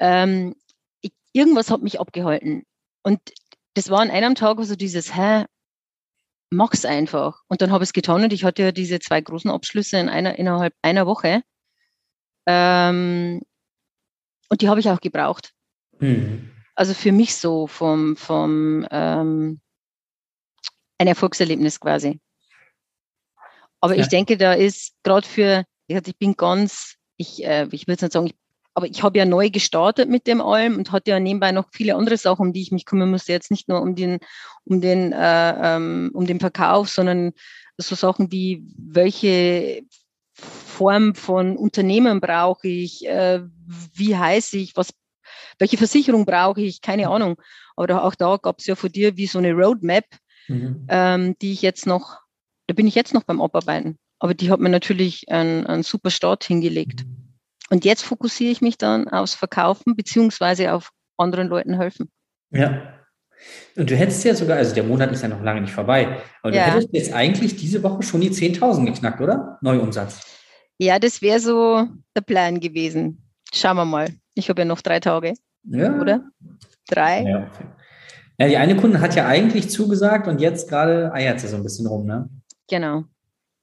Ähm, 0.00 0.54
ich, 1.00 1.12
irgendwas 1.32 1.70
hat 1.70 1.82
mich 1.82 2.00
abgehalten. 2.00 2.64
Und 3.02 3.20
das 3.74 3.90
war 3.90 4.00
an 4.00 4.10
einem 4.10 4.34
Tag 4.34 4.58
so 4.62 4.76
dieses, 4.76 5.16
hä, 5.16 5.44
mach's 6.50 6.84
einfach. 6.84 7.42
Und 7.48 7.62
dann 7.62 7.72
habe 7.72 7.84
ich 7.84 7.88
es 7.88 7.92
getan 7.92 8.22
und 8.22 8.32
ich 8.32 8.44
hatte 8.44 8.62
ja 8.62 8.72
diese 8.72 9.00
zwei 9.00 9.20
großen 9.20 9.50
Abschlüsse 9.50 9.98
in 9.98 10.08
einer, 10.08 10.38
innerhalb 10.38 10.74
einer 10.82 11.06
Woche. 11.06 11.42
Ähm, 12.46 13.42
und 14.48 14.60
die 14.60 14.68
habe 14.68 14.80
ich 14.80 14.90
auch 14.90 15.00
gebraucht. 15.00 15.52
Mhm. 15.98 16.50
Also 16.74 16.94
für 16.94 17.12
mich 17.12 17.36
so 17.36 17.66
vom, 17.66 18.16
vom 18.16 18.86
ähm, 18.90 19.60
ein 20.98 21.06
Erfolgserlebnis 21.06 21.80
quasi. 21.80 22.20
Aber 23.84 23.94
ja. 23.94 24.00
ich 24.00 24.08
denke, 24.08 24.38
da 24.38 24.54
ist 24.54 24.94
gerade 25.02 25.26
für, 25.26 25.64
ich 25.88 26.16
bin 26.16 26.36
ganz, 26.36 26.94
ich, 27.18 27.44
äh, 27.44 27.68
ich 27.70 27.86
es 27.86 28.00
nicht 28.00 28.12
sagen, 28.12 28.28
ich, 28.28 28.34
aber 28.72 28.86
ich 28.86 29.02
habe 29.02 29.18
ja 29.18 29.26
neu 29.26 29.50
gestartet 29.50 30.08
mit 30.08 30.26
dem 30.26 30.40
allem 30.40 30.78
und 30.78 30.90
hatte 30.90 31.10
ja 31.10 31.20
nebenbei 31.20 31.52
noch 31.52 31.66
viele 31.70 31.94
andere 31.94 32.16
Sachen, 32.16 32.46
um 32.46 32.52
die 32.54 32.62
ich 32.62 32.72
mich 32.72 32.86
kümmern 32.86 33.10
musste. 33.10 33.32
Jetzt 33.32 33.50
nicht 33.50 33.68
nur 33.68 33.82
um 33.82 33.94
den, 33.94 34.20
um 34.64 34.80
den, 34.80 35.12
äh, 35.12 35.76
ähm, 35.76 36.10
um 36.14 36.26
den 36.26 36.40
Verkauf, 36.40 36.88
sondern 36.88 37.32
so 37.76 37.94
Sachen 37.94 38.32
wie 38.32 38.64
welche 38.74 39.82
Form 40.32 41.14
von 41.14 41.58
Unternehmen 41.58 42.22
brauche 42.22 42.66
ich, 42.66 43.06
äh, 43.06 43.42
wie 43.92 44.16
heiße 44.16 44.56
ich, 44.56 44.76
was 44.76 44.94
welche 45.58 45.76
Versicherung 45.76 46.24
brauche 46.24 46.62
ich, 46.62 46.80
keine 46.80 47.10
Ahnung. 47.10 47.36
Aber 47.76 48.02
auch 48.02 48.14
da 48.14 48.38
gab 48.38 48.60
es 48.60 48.66
ja 48.66 48.76
von 48.76 48.90
dir 48.90 49.18
wie 49.18 49.26
so 49.26 49.38
eine 49.38 49.52
Roadmap, 49.52 50.06
mhm. 50.48 50.86
ähm, 50.88 51.36
die 51.42 51.52
ich 51.52 51.60
jetzt 51.60 51.86
noch, 51.86 52.23
da 52.66 52.74
bin 52.74 52.86
ich 52.86 52.94
jetzt 52.94 53.14
noch 53.14 53.24
beim 53.24 53.40
Abarbeiten. 53.40 53.96
Aber 54.18 54.34
die 54.34 54.50
hat 54.50 54.60
mir 54.60 54.68
natürlich 54.68 55.28
einen, 55.28 55.66
einen 55.66 55.82
super 55.82 56.10
Start 56.10 56.44
hingelegt. 56.44 57.04
Und 57.70 57.84
jetzt 57.84 58.02
fokussiere 58.02 58.52
ich 58.52 58.60
mich 58.60 58.78
dann 58.78 59.08
aufs 59.08 59.34
Verkaufen 59.34 59.96
beziehungsweise 59.96 60.72
auf 60.72 60.90
anderen 61.16 61.48
Leuten 61.48 61.74
helfen. 61.74 62.10
Ja. 62.50 62.94
Und 63.76 63.90
du 63.90 63.96
hättest 63.96 64.24
ja 64.24 64.34
sogar, 64.34 64.56
also 64.56 64.74
der 64.74 64.84
Monat 64.84 65.12
ist 65.12 65.22
ja 65.22 65.28
noch 65.28 65.42
lange 65.42 65.60
nicht 65.60 65.72
vorbei, 65.72 66.22
aber 66.42 66.54
ja. 66.54 66.66
du 66.66 66.72
hättest 66.72 66.88
jetzt 66.92 67.12
eigentlich 67.12 67.56
diese 67.56 67.82
Woche 67.82 68.02
schon 68.02 68.20
die 68.20 68.30
10.000 68.30 68.86
geknackt, 68.86 69.20
oder? 69.20 69.58
Neuumsatz. 69.60 70.20
Ja, 70.78 70.98
das 70.98 71.20
wäre 71.20 71.40
so 71.40 71.86
der 72.16 72.22
Plan 72.22 72.60
gewesen. 72.60 73.22
Schauen 73.52 73.76
wir 73.76 73.84
mal. 73.84 74.08
Ich 74.34 74.48
habe 74.48 74.62
ja 74.62 74.64
noch 74.64 74.80
drei 74.80 75.00
Tage. 75.00 75.34
Ja. 75.64 75.98
Oder? 76.00 76.24
Drei. 76.88 77.22
Ja, 77.22 77.50
okay. 77.52 77.66
ja, 78.38 78.48
die 78.48 78.56
eine 78.56 78.76
Kundin 78.76 79.00
hat 79.00 79.14
ja 79.14 79.26
eigentlich 79.26 79.70
zugesagt 79.70 80.26
und 80.28 80.40
jetzt 80.40 80.68
gerade 80.68 81.12
eiert 81.12 81.40
sie 81.40 81.48
so 81.48 81.56
ein 81.56 81.62
bisschen 81.62 81.86
rum, 81.86 82.06
ne? 82.06 82.28
Genau. 82.68 83.04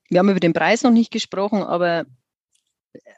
Wir 0.09 0.19
haben 0.19 0.29
über 0.29 0.39
den 0.39 0.53
Preis 0.53 0.83
noch 0.83 0.91
nicht 0.91 1.11
gesprochen, 1.11 1.63
aber 1.63 2.05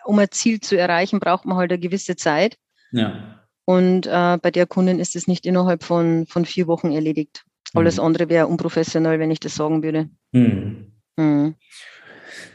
um 0.05 0.19
ein 0.19 0.31
Ziel 0.31 0.59
zu 0.59 0.77
erreichen, 0.77 1.19
braucht 1.19 1.45
man 1.45 1.57
halt 1.57 1.71
eine 1.71 1.79
gewisse 1.79 2.15
Zeit. 2.15 2.57
Ja. 2.91 3.39
Und 3.65 4.07
äh, 4.07 4.37
bei 4.41 4.51
der 4.51 4.67
Kundin 4.67 4.99
ist 4.99 5.15
es 5.15 5.27
nicht 5.27 5.45
innerhalb 5.45 5.83
von, 5.83 6.25
von 6.27 6.45
vier 6.45 6.67
Wochen 6.67 6.91
erledigt. 6.91 7.45
Alles 7.73 7.97
mhm. 7.97 8.03
andere 8.03 8.29
wäre 8.29 8.47
unprofessionell, 8.47 9.19
wenn 9.19 9.31
ich 9.31 9.39
das 9.39 9.55
sagen 9.55 9.81
würde. 9.81 10.09
Mhm. 10.31 10.91
Mhm. 11.17 11.55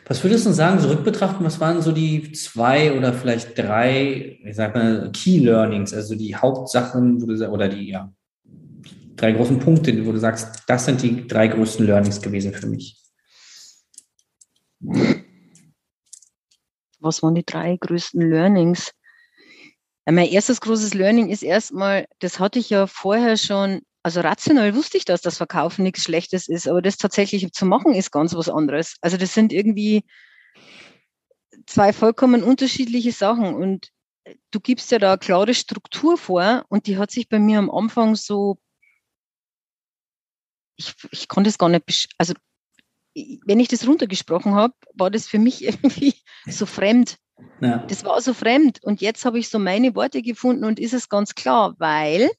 Was 0.06 0.22
würdest 0.24 0.46
du 0.46 0.52
sagen, 0.52 0.80
zurückbetrachten, 0.80 1.44
was 1.44 1.60
waren 1.60 1.82
so 1.82 1.92
die 1.92 2.32
zwei 2.32 2.96
oder 2.96 3.12
vielleicht 3.12 3.58
drei, 3.58 4.38
ich 4.42 4.56
sag 4.56 4.74
mal, 4.74 5.10
Key 5.12 5.38
Learnings, 5.38 5.92
also 5.92 6.14
die 6.14 6.34
Hauptsachen 6.34 7.22
oder 7.22 7.68
die, 7.68 7.90
ja, 7.90 8.10
drei 9.16 9.32
großen 9.32 9.58
Punkte, 9.58 10.06
wo 10.06 10.12
du 10.12 10.18
sagst, 10.18 10.64
das 10.66 10.86
sind 10.86 11.02
die 11.02 11.26
drei 11.26 11.48
größten 11.48 11.84
Learnings 11.84 12.22
gewesen 12.22 12.52
für 12.52 12.66
mich. 12.66 12.96
Was 17.00 17.22
waren 17.22 17.34
die 17.34 17.44
drei 17.44 17.76
größten 17.76 18.20
Learnings? 18.28 18.92
Ja, 20.06 20.12
mein 20.12 20.28
erstes 20.28 20.60
großes 20.60 20.94
Learning 20.94 21.28
ist 21.28 21.42
erstmal, 21.42 22.06
das 22.18 22.40
hatte 22.40 22.58
ich 22.58 22.70
ja 22.70 22.86
vorher 22.86 23.36
schon, 23.36 23.82
also 24.02 24.20
rational 24.20 24.74
wusste 24.74 24.96
ich, 24.96 25.04
dass 25.04 25.20
das 25.20 25.36
Verkaufen 25.36 25.82
nichts 25.82 26.02
Schlechtes 26.02 26.48
ist, 26.48 26.66
aber 26.66 26.82
das 26.82 26.96
tatsächlich 26.96 27.52
zu 27.52 27.66
machen 27.66 27.94
ist 27.94 28.10
ganz 28.10 28.34
was 28.34 28.48
anderes. 28.48 28.96
Also 29.00 29.16
das 29.16 29.34
sind 29.34 29.52
irgendwie 29.52 30.04
zwei 31.66 31.92
vollkommen 31.92 32.42
unterschiedliche 32.42 33.12
Sachen 33.12 33.54
und 33.54 33.90
du 34.50 34.60
gibst 34.60 34.90
ja 34.90 34.98
da 34.98 35.10
eine 35.10 35.18
klare 35.18 35.54
Struktur 35.54 36.16
vor 36.16 36.64
und 36.68 36.86
die 36.86 36.96
hat 36.96 37.10
sich 37.10 37.28
bei 37.28 37.38
mir 37.38 37.58
am 37.58 37.70
Anfang 37.70 38.16
so, 38.16 38.58
ich, 40.76 40.94
ich 41.10 41.28
konnte 41.28 41.50
es 41.50 41.58
gar 41.58 41.68
nicht, 41.68 42.08
also 42.18 42.34
wenn 43.44 43.60
ich 43.60 43.68
das 43.68 43.86
runtergesprochen 43.86 44.54
habe, 44.54 44.74
war 44.94 45.10
das 45.10 45.28
für 45.28 45.38
mich 45.38 45.64
irgendwie 45.64 46.14
so 46.46 46.66
fremd. 46.66 47.18
Ja. 47.60 47.78
Das 47.88 48.04
war 48.04 48.20
so 48.20 48.34
fremd. 48.34 48.82
Und 48.82 49.00
jetzt 49.00 49.24
habe 49.24 49.38
ich 49.38 49.48
so 49.48 49.58
meine 49.58 49.94
Worte 49.94 50.22
gefunden 50.22 50.64
und 50.64 50.80
ist 50.80 50.94
es 50.94 51.08
ganz 51.08 51.34
klar, 51.34 51.74
weil, 51.78 52.30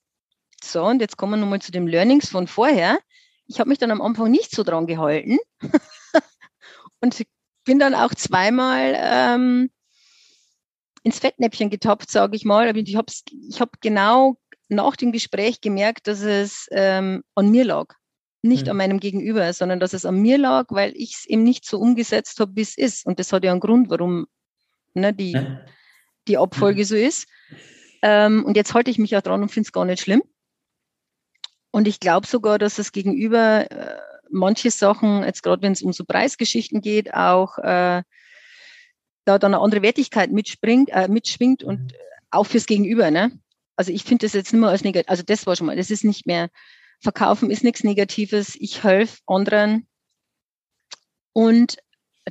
so, 0.64 0.84
und 0.86 1.02
jetzt 1.02 1.18
kommen 1.18 1.34
wir 1.34 1.38
nochmal 1.38 1.62
zu 1.62 1.72
dem 1.72 1.88
Learnings 1.88 2.30
von 2.30 2.48
vorher. 2.48 3.00
Ich 3.48 3.60
habe 3.60 3.70
mich 3.70 3.80
dann 3.80 3.92
am 3.92 4.02
Anfang 4.02 4.30
nicht 4.30 4.52
so 4.52 4.64
dran 4.64 4.88
gehalten 4.88 5.40
und 7.02 7.26
bin 7.66 7.80
dann 7.80 7.96
auch 7.96 8.14
zweimal 8.14 8.96
ähm, 8.98 9.70
ins 11.04 11.20
Fettnäpfchen 11.20 11.70
getappt, 11.70 12.12
sage 12.12 12.36
ich 12.36 12.46
mal. 12.46 12.76
Ich 12.78 12.96
habe 12.96 13.12
ich 13.50 13.62
hab 13.62 13.82
genau 13.82 14.38
nach 14.68 14.96
dem 14.96 15.12
Gespräch 15.12 15.62
gemerkt, 15.62 16.08
dass 16.08 16.22
es 16.22 16.68
ähm, 16.72 17.24
an 17.36 17.50
mir 17.50 17.66
lag. 17.66 17.96
Nicht 18.41 18.65
mhm. 18.65 18.72
an 18.72 18.77
meinem 18.77 19.00
Gegenüber, 19.00 19.51
sondern 19.53 19.79
dass 19.79 19.93
es 19.93 20.05
an 20.05 20.22
mir 20.22 20.38
lag, 20.38 20.67
weil 20.69 20.93
ich 20.96 21.15
es 21.15 21.25
eben 21.25 21.43
nicht 21.43 21.65
so 21.65 21.79
umgesetzt 21.79 22.39
habe, 22.39 22.55
wie 22.55 22.62
es 22.62 22.77
ist. 22.77 23.05
Und 23.05 23.19
das 23.19 23.34
hat 23.34 23.43
ja 23.43 23.51
einen 23.51 23.60
Grund, 23.60 23.89
warum 23.89 24.27
ne, 24.93 25.13
die, 25.13 25.31
ja. 25.31 25.62
die 26.27 26.38
Abfolge 26.38 26.81
mhm. 26.81 26.86
so 26.86 26.96
ist. 26.96 27.27
Ähm, 28.01 28.46
und 28.46 28.55
jetzt 28.55 28.74
halte 28.74 28.91
ich 28.91 28.98
mich 28.98 29.15
auch 29.17 29.22
dran 29.22 29.41
und 29.41 29.50
finde 29.50 29.67
es 29.67 29.74
gar 29.74 29.86
nicht 29.86 30.01
schlimm. 30.01 30.24
Und 31.72 31.88
ich 31.88 32.00
glaube 32.00 32.25
sogar, 32.25 32.58
dass 32.58 32.75
das 32.75 32.91
Gegenüber 32.91 33.69
äh, 33.69 33.98
manche 34.29 34.72
Sachen, 34.72 35.24
jetzt 35.24 35.43
gerade 35.43 35.62
wenn 35.62 35.74
es 35.74 35.81
um 35.81 35.93
so 35.93 36.03
Preisgeschichten 36.05 36.81
geht, 36.81 37.13
auch 37.13 37.58
äh, 37.60 38.03
da 39.25 39.38
dann 39.38 39.53
eine 39.53 39.62
andere 39.62 39.81
Wertigkeit 39.81 40.31
mitspringt, 40.31 40.89
äh, 40.91 41.08
mitschwingt 41.08 41.63
und 41.63 41.79
mhm. 41.79 41.98
auch 42.31 42.46
fürs 42.46 42.65
Gegenüber. 42.65 43.12
Ne? 43.12 43.39
Also 43.75 43.91
ich 43.91 44.03
finde 44.03 44.25
das 44.25 44.34
jetzt 44.34 44.53
nicht 44.53 44.62
mehr 44.62 44.69
als 44.69 44.84
negativ. 44.84 45.10
Also 45.10 45.24
das 45.24 45.46
war 45.46 45.55
schon 45.55 45.67
mal, 45.67 45.75
das 45.75 45.91
ist 45.91 46.03
nicht 46.03 46.25
mehr, 46.25 46.50
Verkaufen 47.01 47.50
ist 47.50 47.63
nichts 47.63 47.84
Negatives. 47.84 48.56
Ich 48.60 48.84
helfe 48.84 49.20
anderen. 49.25 49.88
Und 51.34 51.77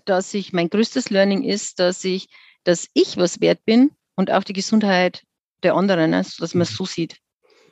dass 0.04 0.34
ich, 0.34 0.52
mein 0.52 0.70
größtes 0.70 1.10
Learning 1.10 1.42
ist, 1.42 1.78
dass 1.78 2.04
ich, 2.04 2.28
dass 2.64 2.88
ich 2.92 3.16
was 3.16 3.40
wert 3.40 3.64
bin 3.64 3.90
und 4.14 4.30
auch 4.30 4.44
die 4.44 4.52
Gesundheit 4.52 5.22
der 5.62 5.74
anderen, 5.74 6.10
ne? 6.10 6.24
dass 6.38 6.54
man 6.54 6.62
es 6.62 6.76
so 6.76 6.84
sieht. 6.84 7.18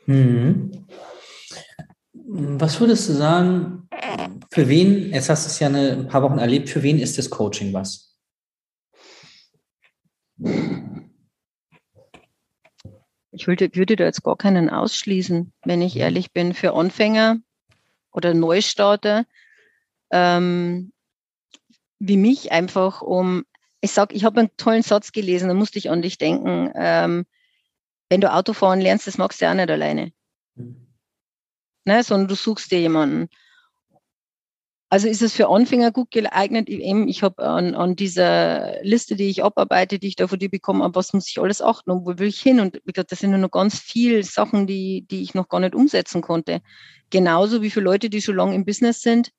Mhm. 0.06 0.86
Was 2.12 2.80
würdest 2.80 3.08
du 3.08 3.12
sagen, 3.12 3.88
für 4.50 4.68
wen, 4.68 5.12
jetzt 5.12 5.28
hast 5.28 5.46
du 5.46 5.50
es 5.50 5.58
ja 5.60 5.68
eine, 5.68 5.92
ein 5.92 6.08
paar 6.08 6.22
Wochen 6.22 6.38
erlebt, 6.38 6.68
für 6.68 6.82
wen 6.82 6.98
ist 6.98 7.18
das 7.18 7.30
Coaching 7.30 7.72
was? 7.72 8.16
Ich 13.36 13.46
würde, 13.46 13.70
würde 13.74 13.96
da 13.96 14.04
jetzt 14.04 14.22
gar 14.22 14.36
keinen 14.36 14.70
ausschließen, 14.70 15.52
wenn 15.64 15.82
ich 15.82 15.96
ehrlich 15.96 16.32
bin. 16.32 16.54
Für 16.54 16.74
Anfänger 16.74 17.36
oder 18.10 18.32
Neustarter 18.32 19.26
ähm, 20.10 20.92
wie 21.98 22.16
mich 22.16 22.52
einfach 22.52 23.02
um, 23.02 23.44
ich 23.80 23.92
sag, 23.92 24.14
ich 24.14 24.24
habe 24.24 24.40
einen 24.40 24.56
tollen 24.56 24.82
Satz 24.82 25.12
gelesen, 25.12 25.48
da 25.48 25.54
musste 25.54 25.78
ich 25.78 25.90
an 25.90 26.02
dich 26.02 26.18
denken. 26.18 26.72
Ähm, 26.74 27.26
wenn 28.08 28.20
du 28.20 28.32
Autofahren 28.32 28.80
lernst, 28.80 29.06
das 29.06 29.18
magst 29.18 29.40
du 29.40 29.44
ja 29.44 29.50
auch 29.50 29.56
nicht 29.56 29.70
alleine. 29.70 30.12
Mhm. 30.54 30.86
Ne, 31.84 32.02
sondern 32.02 32.28
du 32.28 32.34
suchst 32.34 32.70
dir 32.72 32.80
jemanden. 32.80 33.28
Also 34.88 35.08
ist 35.08 35.20
es 35.20 35.32
für 35.32 35.48
Anfänger 35.48 35.90
gut 35.90 36.12
geeignet? 36.12 36.68
Ich 36.68 37.22
habe 37.22 37.42
an, 37.42 37.74
an 37.74 37.96
dieser 37.96 38.80
Liste, 38.84 39.16
die 39.16 39.28
ich 39.28 39.42
abarbeite, 39.42 39.98
die 39.98 40.06
ich 40.06 40.16
da 40.16 40.28
von 40.28 40.38
dir 40.38 40.48
bekomme, 40.48 40.84
an 40.84 40.94
was 40.94 41.12
muss 41.12 41.28
ich 41.28 41.40
alles 41.40 41.60
achten 41.60 41.90
und 41.90 42.06
wo 42.06 42.18
will 42.18 42.28
ich 42.28 42.40
hin? 42.40 42.60
Und 42.60 42.80
wie 42.84 42.92
gesagt, 42.92 43.10
das 43.10 43.18
sind 43.18 43.30
nur 43.30 43.40
noch 43.40 43.50
ganz 43.50 43.80
viele 43.80 44.22
Sachen, 44.22 44.68
die, 44.68 45.04
die 45.10 45.22
ich 45.22 45.34
noch 45.34 45.48
gar 45.48 45.58
nicht 45.58 45.74
umsetzen 45.74 46.22
konnte. 46.22 46.60
Genauso 47.10 47.62
wie 47.62 47.70
für 47.70 47.80
Leute, 47.80 48.10
die 48.10 48.22
schon 48.22 48.36
lange 48.36 48.54
im 48.54 48.64
Business 48.64 49.00
sind, 49.02 49.32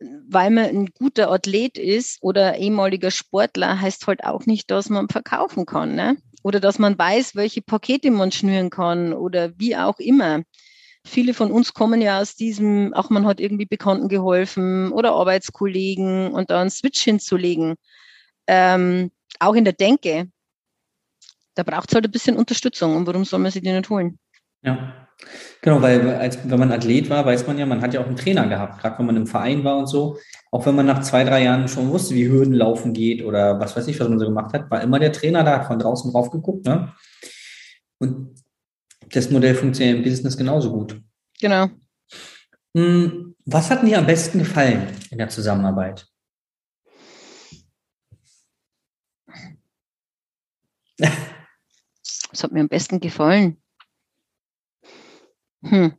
weil 0.00 0.50
man 0.50 0.64
ein 0.64 0.86
guter 0.86 1.30
Athlet 1.30 1.76
ist 1.76 2.22
oder 2.22 2.56
ehemaliger 2.56 3.10
Sportler, 3.10 3.80
heißt 3.80 4.06
halt 4.06 4.24
auch 4.24 4.46
nicht, 4.46 4.70
dass 4.70 4.88
man 4.88 5.08
verkaufen 5.08 5.66
kann. 5.66 5.94
Ne? 5.94 6.16
Oder 6.42 6.58
dass 6.58 6.78
man 6.78 6.98
weiß, 6.98 7.36
welche 7.36 7.60
Pakete 7.60 8.10
man 8.10 8.32
schnüren 8.32 8.70
kann 8.70 9.12
oder 9.12 9.52
wie 9.58 9.76
auch 9.76 9.98
immer. 9.98 10.42
Viele 11.04 11.34
von 11.34 11.50
uns 11.50 11.74
kommen 11.74 12.00
ja 12.00 12.20
aus 12.20 12.36
diesem, 12.36 12.94
auch 12.94 13.10
man 13.10 13.26
hat 13.26 13.40
irgendwie 13.40 13.66
Bekannten 13.66 14.08
geholfen 14.08 14.92
oder 14.92 15.12
Arbeitskollegen 15.12 16.32
und 16.32 16.50
da 16.50 16.60
einen 16.60 16.70
Switch 16.70 17.02
hinzulegen. 17.02 17.74
Ähm, 18.46 19.10
auch 19.40 19.54
in 19.54 19.64
der 19.64 19.72
Denke. 19.72 20.28
Da 21.54 21.64
braucht 21.64 21.90
es 21.90 21.94
halt 21.94 22.04
ein 22.04 22.10
bisschen 22.10 22.36
Unterstützung. 22.36 22.96
Und 22.96 23.06
warum 23.06 23.24
soll 23.24 23.40
man 23.40 23.50
sie 23.50 23.60
die 23.60 23.72
nicht 23.72 23.90
holen? 23.90 24.18
Ja, 24.62 25.08
genau, 25.60 25.82
weil 25.82 26.08
als, 26.14 26.38
wenn 26.48 26.58
man 26.58 26.72
Athlet 26.72 27.10
war, 27.10 27.26
weiß 27.26 27.46
man 27.46 27.58
ja, 27.58 27.66
man 27.66 27.82
hat 27.82 27.92
ja 27.94 28.00
auch 28.00 28.06
einen 28.06 28.16
Trainer 28.16 28.46
gehabt, 28.46 28.80
gerade 28.80 28.98
wenn 28.98 29.06
man 29.06 29.16
im 29.16 29.26
Verein 29.26 29.64
war 29.64 29.76
und 29.76 29.86
so. 29.86 30.18
Auch 30.52 30.64
wenn 30.66 30.76
man 30.76 30.86
nach 30.86 31.02
zwei, 31.02 31.24
drei 31.24 31.42
Jahren 31.42 31.66
schon 31.66 31.90
wusste, 31.90 32.14
wie 32.14 32.28
Hürden 32.28 32.54
laufen 32.54 32.92
geht 32.92 33.24
oder 33.24 33.58
was 33.58 33.76
weiß 33.76 33.88
ich, 33.88 33.98
was 33.98 34.08
man 34.08 34.20
so 34.20 34.26
gemacht 34.26 34.54
hat, 34.54 34.70
war 34.70 34.80
immer 34.80 35.00
der 35.00 35.12
Trainer 35.12 35.42
da, 35.42 35.58
hat 35.58 35.66
von 35.66 35.78
draußen 35.78 36.12
drauf 36.12 36.30
geguckt. 36.30 36.64
Ne? 36.64 36.92
Und 37.98 38.41
das 39.12 39.30
Modell 39.30 39.54
funktioniert 39.54 39.98
im 39.98 40.02
Business 40.02 40.36
genauso 40.36 40.72
gut. 40.72 41.00
Genau. 41.40 41.68
Hm, 42.76 43.36
was 43.44 43.70
hat 43.70 43.82
dir 43.86 43.98
am 43.98 44.06
besten 44.06 44.38
gefallen 44.38 44.88
in 45.10 45.18
der 45.18 45.28
Zusammenarbeit? 45.28 46.06
Was 50.98 52.42
hat 52.42 52.52
mir 52.52 52.60
am 52.60 52.68
besten 52.68 53.00
gefallen? 53.00 53.62
Hm. 55.62 55.94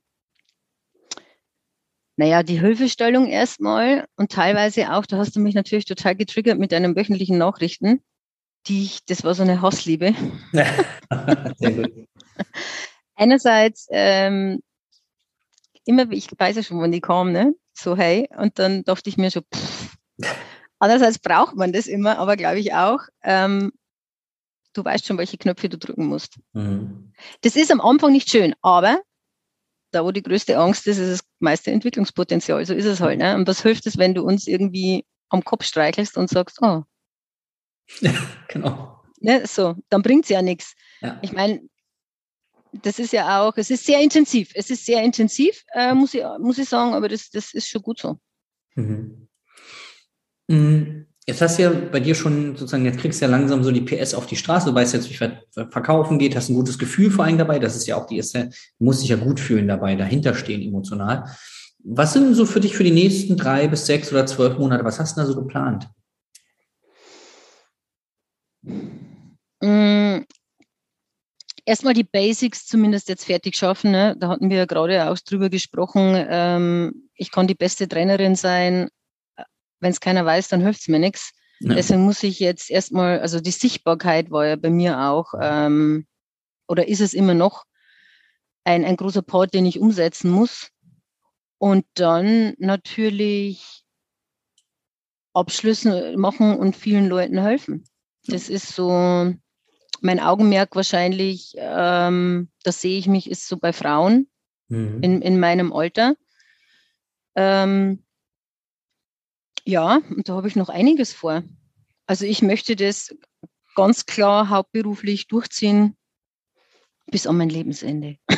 Naja, 2.16 2.44
die 2.44 2.60
Hilfestellung 2.60 3.28
erstmal 3.28 4.08
und 4.18 4.32
teilweise 4.32 4.94
auch, 4.94 5.06
da 5.06 5.18
hast 5.18 5.36
du 5.36 5.40
mich 5.40 5.56
natürlich 5.56 5.86
total 5.86 6.16
getriggert 6.16 6.60
mit 6.60 6.72
deinen 6.72 6.96
wöchentlichen 6.96 7.38
Nachrichten, 7.38 8.02
die 8.68 8.84
ich, 8.84 9.06
das 9.06 9.24
war 9.24 9.34
so 9.34 9.44
eine 9.44 9.62
Hassliebe. 9.62 10.14
Sehr 11.58 11.72
gut 11.72 12.08
einerseits 13.16 13.88
ähm, 13.92 14.62
immer, 15.86 16.12
ich 16.12 16.28
weiß 16.38 16.56
ja 16.56 16.64
schon, 16.64 16.80
wann 16.80 16.92
die 16.92 17.02
kommen, 17.02 17.32
ne? 17.32 17.54
so 17.74 17.98
hey, 17.98 18.30
und 18.38 18.60
dann 18.60 18.84
dachte 18.84 19.10
ich 19.10 19.18
mir 19.18 19.32
so, 19.32 19.42
pff. 19.42 19.96
andererseits 20.80 21.20
braucht 21.20 21.56
man 21.56 21.74
das 21.74 21.88
immer, 21.88 22.18
aber 22.18 22.38
glaube 22.38 22.60
ich 22.60 22.74
auch, 22.74 23.00
ähm, 23.24 23.72
du 24.74 24.84
weißt 24.86 25.06
schon, 25.06 25.18
welche 25.18 25.38
Knöpfe 25.38 25.70
du 25.70 25.78
drücken 25.78 26.06
musst. 26.06 26.40
Mhm. 26.54 27.14
Das 27.42 27.56
ist 27.56 27.72
am 27.72 27.82
Anfang 27.82 28.12
nicht 28.12 28.30
schön, 28.30 28.54
aber 28.62 29.02
da, 29.92 30.04
wo 30.04 30.12
die 30.12 30.24
größte 30.24 30.58
Angst 30.58 30.88
ist, 30.88 30.98
ist 30.98 31.12
das 31.12 31.30
meiste 31.40 31.72
Entwicklungspotenzial. 31.72 32.66
So 32.66 32.74
ist 32.74 32.86
es 32.86 33.00
halt. 33.00 33.20
Ne? 33.20 33.36
Und 33.36 33.48
was 33.48 33.62
hilft 33.62 33.86
es, 33.86 33.98
wenn 33.98 34.16
du 34.16 34.24
uns 34.24 34.48
irgendwie 34.48 35.06
am 35.30 35.44
Kopf 35.44 35.66
streichelst 35.66 36.18
und 36.18 36.30
sagst, 36.30 36.60
oh. 36.62 36.84
Ja, 38.02 38.12
genau. 38.48 39.00
Ne, 39.20 39.46
so, 39.46 39.76
dann 39.90 40.02
bringt 40.02 40.26
es 40.26 40.30
ja 40.30 40.42
nichts. 40.42 40.74
Ja. 41.00 41.20
Ich 41.22 41.32
meine, 41.32 41.62
das 42.82 43.00
ist 43.00 43.14
ja 43.14 43.42
auch, 43.42 43.54
es 43.58 43.70
ist 43.70 43.86
sehr 43.86 44.02
intensiv. 44.02 44.52
Es 44.56 44.70
ist 44.70 44.86
sehr 44.86 45.04
intensiv, 45.04 45.64
äh, 45.74 45.94
muss, 45.94 46.14
ich, 46.14 46.24
muss 46.40 46.58
ich 46.58 46.68
sagen, 46.68 46.94
aber 46.94 47.08
das, 47.08 47.30
das 47.30 47.54
ist 47.54 47.68
schon 47.68 47.82
gut 47.82 48.00
so. 48.00 48.18
Mhm. 48.76 49.28
mhm. 50.48 51.08
Jetzt 51.26 51.42
hast 51.42 51.58
du 51.58 51.64
ja 51.64 51.70
bei 51.70 52.02
dir 52.02 52.16
schon 52.16 52.58
sozusagen, 52.58 52.84
jetzt 52.84 53.00
kriegst 53.00 53.22
du 53.22 53.26
ja 53.26 53.32
langsam 53.32 53.64
so 53.64 53.72
die 53.72 53.80
PS 53.80 54.14
auf 54.14 54.26
die 54.26 54.36
Straße, 54.36 54.70
du 54.70 54.76
weißt 54.76 54.94
jetzt, 54.94 55.10
wie 55.10 55.16
verkaufen 55.70 56.20
geht, 56.20 56.36
hast 56.36 56.50
ein 56.50 56.56
gutes 56.56 56.78
Gefühl 56.78 57.12
vor 57.12 57.24
allem 57.24 57.38
dabei. 57.38 57.60
Das 57.60 57.78
ist 57.78 57.88
ja 57.88 57.96
auch 57.96 58.08
die 58.08 58.18
erste, 58.18 58.50
du 58.80 58.84
musst 58.84 59.02
dich 59.02 59.10
ja 59.10 59.16
gut 59.16 59.40
fühlen 59.40 59.70
dabei, 59.70 59.96
dahinter 59.96 60.36
stehen 60.36 60.62
emotional. 60.62 61.34
Was 61.86 62.12
sind 62.12 62.36
so 62.36 62.46
für 62.46 62.60
dich 62.60 62.76
für 62.76 62.84
die 62.84 62.92
nächsten 62.92 63.38
drei 63.38 63.70
bis 63.70 63.86
sechs 63.86 64.12
oder 64.12 64.26
zwölf 64.26 64.58
Monate? 64.58 64.84
Was 64.84 65.00
hast 65.00 65.16
du 65.16 65.22
da 65.22 65.28
so 65.28 65.36
geplant? 65.36 65.88
Erstmal 71.66 71.94
die 71.94 72.04
Basics 72.04 72.66
zumindest 72.66 73.08
jetzt 73.08 73.26
fertig 73.26 73.56
schaffen. 73.56 73.92
Ne? 73.92 74.16
Da 74.20 74.28
hatten 74.28 74.50
wir 74.50 74.58
ja 74.58 74.66
gerade 74.66 75.10
auch 75.10 75.18
drüber 75.20 75.50
gesprochen. 75.50 76.26
Ähm, 76.30 77.10
ich 77.16 77.32
kann 77.32 77.48
die 77.48 77.56
beste 77.56 77.88
Trainerin 77.88 78.36
sein. 78.36 78.90
Wenn 79.80 79.92
es 79.92 80.00
keiner 80.00 80.26
weiß, 80.26 80.50
dann 80.50 80.62
hilft 80.62 80.82
es 80.82 80.88
mir 80.88 81.00
nichts. 81.00 81.32
Ja. 81.60 81.76
Deswegen 81.76 82.04
muss 82.04 82.22
ich 82.24 82.40
jetzt 82.40 82.70
erstmal, 82.70 83.20
also 83.20 83.40
die 83.40 83.52
Sichtbarkeit 83.52 84.32
war 84.32 84.46
ja 84.46 84.56
bei 84.58 84.70
mir 84.70 85.00
auch, 85.00 85.34
ähm, 85.40 86.06
oder 86.68 86.88
ist 86.88 87.00
es 87.00 87.14
immer 87.14 87.34
noch, 87.34 87.64
ein, 88.66 88.84
ein 88.84 88.98
großer 88.98 89.22
Part, 89.22 89.54
den 89.54 89.66
ich 89.66 89.80
umsetzen 89.80 90.32
muss. 90.32 90.70
Und 91.58 91.86
dann 91.94 92.56
natürlich 92.58 93.84
Abschlüsse 95.34 96.16
machen 96.18 96.58
und 96.58 96.76
vielen 96.76 97.08
Leuten 97.08 97.42
helfen. 97.42 97.86
Das 98.28 98.50
ist 98.50 98.70
so 98.70 99.34
mein 100.04 100.20
Augenmerk 100.20 100.76
wahrscheinlich, 100.76 101.56
ähm, 101.58 102.50
das 102.64 102.82
sehe 102.82 102.98
ich 103.00 103.08
mich, 103.08 103.30
ist 103.30 103.48
so 103.48 103.58
bei 103.58 103.74
Frauen 103.74 104.28
mhm. 104.68 105.00
in, 105.02 105.22
in 105.22 105.40
meinem 105.40 105.72
Alter. 105.72 106.16
Ähm, 107.36 108.04
ja, 109.64 110.02
und 110.10 110.28
da 110.28 110.36
habe 110.36 110.48
ich 110.48 110.56
noch 110.56 110.70
einiges 110.70 111.14
vor. 111.14 111.44
Also 112.06 112.26
ich 112.26 112.42
möchte 112.42 112.76
das 112.76 113.16
ganz 113.76 114.06
klar 114.06 114.50
hauptberuflich 114.50 115.28
durchziehen 115.28 115.96
bis 117.10 117.26
an 117.26 117.38
mein 117.38 117.50
Lebensende. 117.50 118.18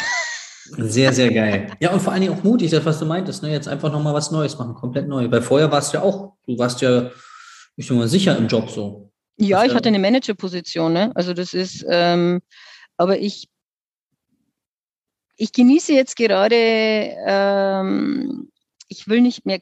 Sehr, 0.77 1.13
sehr 1.13 1.31
geil. 1.31 1.67
Ja, 1.79 1.93
und 1.93 2.01
vor 2.01 2.11
allen 2.11 2.23
Dingen 2.23 2.33
auch 2.33 2.43
mutig, 2.43 2.71
das, 2.71 2.83
was 2.85 2.97
du 2.97 3.05
meintest, 3.05 3.43
ne? 3.43 3.51
jetzt 3.51 3.67
einfach 3.67 3.91
nochmal 3.91 4.15
was 4.15 4.31
Neues 4.31 4.57
machen, 4.57 4.73
komplett 4.73 5.07
neu. 5.07 5.29
Weil 5.29 5.43
vorher 5.43 5.71
warst 5.71 5.93
du 5.93 5.97
ja 5.97 6.03
auch, 6.03 6.33
du 6.47 6.57
warst 6.57 6.81
ja, 6.81 7.11
ich 7.75 7.87
bin 7.87 7.99
mal 7.99 8.07
sicher 8.07 8.35
im 8.35 8.47
Job 8.47 8.71
so. 8.71 9.11
Ja, 9.37 9.65
ich 9.65 9.73
hatte 9.73 9.89
eine 9.89 9.99
Managerposition, 9.99 10.93
ne? 10.93 11.11
Also 11.15 11.33
das 11.33 11.53
ist, 11.53 11.85
ähm, 11.89 12.41
aber 12.97 13.19
ich, 13.19 13.49
ich 15.35 15.51
genieße 15.51 15.93
jetzt 15.93 16.15
gerade, 16.15 16.55
ähm, 16.55 18.51
ich 18.87 19.07
will 19.07 19.21
nicht 19.21 19.45
mehr 19.45 19.59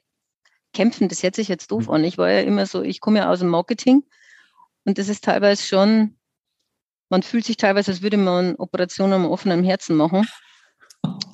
kämpfen, 0.73 1.09
das 1.09 1.23
hört 1.23 1.35
sich 1.35 1.47
jetzt 1.47 1.71
doof 1.71 1.87
mhm. 1.87 1.93
an. 1.93 2.03
Ich 2.03 2.17
war 2.17 2.31
ja 2.31 2.41
immer 2.41 2.65
so, 2.65 2.83
ich 2.83 2.99
komme 2.99 3.19
ja 3.19 3.31
aus 3.31 3.39
dem 3.39 3.49
Marketing 3.49 4.03
und 4.85 4.97
das 4.97 5.09
ist 5.09 5.23
teilweise 5.23 5.63
schon, 5.63 6.17
man 7.09 7.23
fühlt 7.23 7.45
sich 7.45 7.57
teilweise, 7.57 7.91
als 7.91 8.01
würde 8.01 8.17
man 8.17 8.55
Operationen 8.55 9.13
am 9.13 9.25
offenen 9.25 9.63
Herzen 9.63 9.95
machen. 9.95 10.27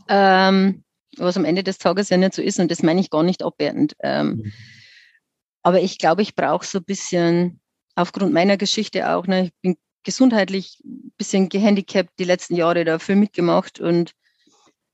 Ähm, 0.07 0.83
was 1.17 1.37
am 1.37 1.45
Ende 1.45 1.63
des 1.63 1.77
Tages 1.77 2.09
ja 2.09 2.17
nicht 2.17 2.33
so 2.33 2.41
ist 2.41 2.59
und 2.59 2.71
das 2.71 2.83
meine 2.83 3.01
ich 3.01 3.09
gar 3.09 3.23
nicht 3.23 3.43
abwertend. 3.43 3.95
Ähm, 4.01 4.27
mhm. 4.27 4.53
Aber 5.61 5.81
ich 5.81 5.97
glaube, 5.97 6.21
ich 6.21 6.35
brauche 6.35 6.65
so 6.65 6.79
ein 6.79 6.85
bisschen, 6.85 7.58
aufgrund 7.99 8.33
meiner 8.33 8.57
Geschichte 8.57 9.09
auch, 9.09 9.27
ne, 9.27 9.45
ich 9.45 9.53
bin 9.61 9.77
gesundheitlich 10.03 10.81
ein 10.85 11.11
bisschen 11.17 11.49
gehandicapt 11.49 12.11
die 12.17 12.23
letzten 12.23 12.55
Jahre 12.55 12.85
dafür 12.85 13.15
mitgemacht 13.15 13.79
und 13.79 14.13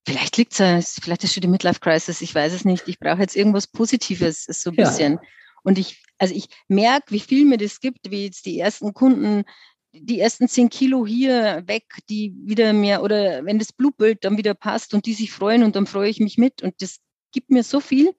vielleicht 0.07 0.37
liegt 0.37 0.59
es, 0.59 0.99
vielleicht 1.01 1.23
ist 1.23 1.33
schon 1.33 1.41
die 1.41 1.47
Midlife 1.47 1.79
Crisis, 1.79 2.21
ich 2.21 2.33
weiß 2.33 2.53
es 2.53 2.65
nicht. 2.65 2.87
Ich 2.87 2.99
brauche 2.99 3.21
jetzt 3.21 3.35
irgendwas 3.35 3.67
Positives, 3.67 4.45
so 4.45 4.71
ein 4.71 4.75
bisschen. 4.75 5.13
Ja. 5.13 5.21
Und 5.63 5.77
ich, 5.77 6.03
also 6.17 6.33
ich 6.33 6.47
merke, 6.67 7.11
wie 7.11 7.19
viel 7.19 7.45
mir 7.45 7.57
das 7.57 7.79
gibt, 7.79 8.11
wie 8.11 8.25
jetzt 8.25 8.45
die 8.45 8.59
ersten 8.59 8.93
Kunden 8.93 9.45
die 9.97 10.19
ersten 10.19 10.49
zehn 10.49 10.69
Kilo 10.69 11.05
hier 11.05 11.63
weg, 11.67 11.85
die 12.09 12.35
wieder 12.43 12.73
mehr 12.73 13.01
oder 13.01 13.45
wenn 13.45 13.59
das 13.59 13.71
Blutbild 13.71 14.25
dann 14.25 14.37
wieder 14.37 14.53
passt 14.53 14.93
und 14.93 15.05
die 15.05 15.13
sich 15.13 15.31
freuen 15.31 15.63
und 15.63 15.75
dann 15.77 15.87
freue 15.87 16.09
ich 16.09 16.19
mich 16.19 16.37
mit 16.37 16.61
und 16.61 16.81
das 16.81 16.97
gibt 17.31 17.49
mir 17.49 17.63
so 17.63 17.79
viel. 17.79 18.13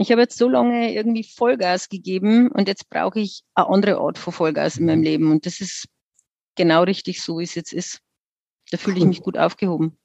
Ich 0.00 0.12
habe 0.12 0.20
jetzt 0.20 0.38
so 0.38 0.48
lange 0.48 0.94
irgendwie 0.94 1.24
Vollgas 1.24 1.88
gegeben 1.88 2.52
und 2.52 2.68
jetzt 2.68 2.88
brauche 2.88 3.18
ich 3.18 3.42
eine 3.56 3.68
andere 3.68 3.98
Art 3.98 4.16
von 4.16 4.32
Vollgas 4.32 4.76
in 4.76 4.86
meinem 4.86 5.02
Leben 5.02 5.32
und 5.32 5.44
das 5.44 5.60
ist 5.60 5.88
genau 6.54 6.84
richtig 6.84 7.20
so, 7.20 7.40
wie 7.40 7.42
es 7.42 7.56
jetzt 7.56 7.72
ist. 7.72 8.00
Da 8.70 8.76
fühle 8.76 8.98
ich 8.98 9.04
mich 9.04 9.22
gut 9.22 9.36
aufgehoben. 9.36 9.98